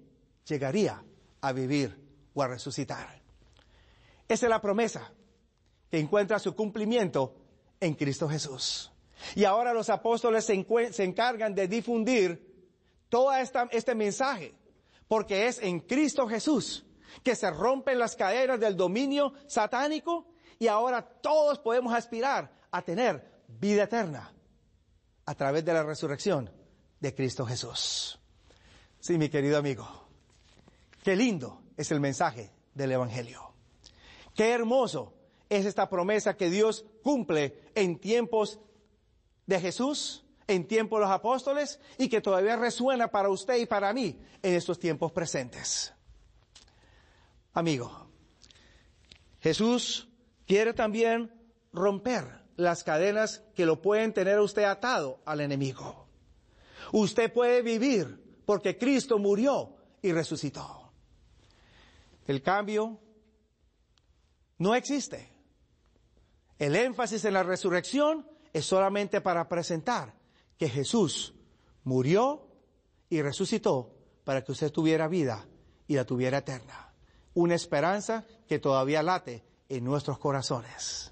llegaría 0.49 0.99
a 1.41 1.51
vivir 1.51 1.95
o 2.33 2.41
a 2.41 2.47
resucitar. 2.47 3.21
Esa 4.27 4.45
es 4.47 4.49
la 4.49 4.59
promesa 4.59 5.13
que 5.91 5.99
encuentra 5.99 6.39
su 6.39 6.55
cumplimiento 6.55 7.35
en 7.79 7.93
Cristo 7.93 8.27
Jesús. 8.27 8.91
Y 9.35 9.43
ahora 9.43 9.75
los 9.75 9.91
apóstoles 9.91 10.43
se, 10.43 10.53
encargan 11.03 11.53
de 11.53 11.67
difundir 11.67 12.65
todo 13.09 13.31
este 13.31 13.93
mensaje, 13.93 14.55
porque 15.07 15.45
es 15.45 15.61
en 15.61 15.81
Cristo 15.81 16.27
Jesús 16.27 16.83
que 17.21 17.35
se 17.35 17.51
rompen 17.51 17.99
las 17.99 18.15
cadenas 18.15 18.59
del 18.59 18.75
dominio 18.75 19.33
satánico 19.45 20.25
y 20.57 20.65
ahora 20.65 21.03
todos 21.03 21.59
podemos 21.59 21.93
aspirar 21.93 22.51
a 22.71 22.81
tener 22.81 23.43
vida 23.47 23.83
eterna 23.83 24.33
a 25.27 25.35
través 25.35 25.63
de 25.63 25.73
la 25.73 25.83
resurrección 25.83 26.54
de 26.99 27.13
Cristo 27.13 27.45
Jesús. 27.45 28.19
Sí, 28.99 29.17
mi 29.17 29.29
querido 29.29 29.57
amigo, 29.57 29.87
qué 31.03 31.15
lindo 31.15 31.61
es 31.77 31.91
el 31.91 31.99
mensaje 31.99 32.51
del 32.73 32.91
Evangelio. 32.91 33.53
Qué 34.33 34.51
hermoso 34.51 35.13
es 35.49 35.65
esta 35.65 35.89
promesa 35.89 36.35
que 36.35 36.49
Dios 36.49 36.85
cumple 37.03 37.59
en 37.75 37.99
tiempos 37.99 38.59
de 39.45 39.59
Jesús, 39.59 40.25
en 40.47 40.67
tiempos 40.67 40.99
de 40.99 41.05
los 41.05 41.11
apóstoles 41.11 41.79
y 41.97 42.09
que 42.09 42.21
todavía 42.21 42.55
resuena 42.55 43.09
para 43.09 43.29
usted 43.29 43.57
y 43.57 43.65
para 43.65 43.93
mí 43.93 44.19
en 44.41 44.53
estos 44.53 44.79
tiempos 44.79 45.11
presentes. 45.11 45.93
Amigo, 47.53 48.07
Jesús 49.39 50.09
quiere 50.45 50.73
también 50.73 51.31
romper 51.71 52.43
las 52.57 52.83
cadenas 52.83 53.43
que 53.55 53.65
lo 53.65 53.81
pueden 53.81 54.13
tener 54.13 54.39
usted 54.39 54.63
atado 54.63 55.21
al 55.25 55.41
enemigo. 55.41 56.04
Usted 56.91 57.31
puede 57.31 57.61
vivir 57.61 58.41
porque 58.45 58.77
Cristo 58.77 59.17
murió 59.17 59.75
y 60.01 60.11
resucitó. 60.11 60.91
El 62.27 62.41
cambio 62.41 62.99
no 64.57 64.75
existe. 64.75 65.29
El 66.57 66.75
énfasis 66.75 67.25
en 67.25 67.33
la 67.33 67.43
resurrección 67.43 68.27
es 68.53 68.65
solamente 68.65 69.21
para 69.21 69.47
presentar 69.49 70.13
que 70.57 70.69
Jesús 70.69 71.33
murió 71.83 72.47
y 73.09 73.21
resucitó 73.21 73.93
para 74.23 74.43
que 74.43 74.51
usted 74.51 74.71
tuviera 74.71 75.07
vida 75.07 75.45
y 75.87 75.95
la 75.95 76.05
tuviera 76.05 76.39
eterna. 76.39 76.93
Una 77.33 77.55
esperanza 77.55 78.25
que 78.47 78.59
todavía 78.59 79.03
late 79.03 79.43
en 79.67 79.83
nuestros 79.83 80.17
corazones. 80.17 81.11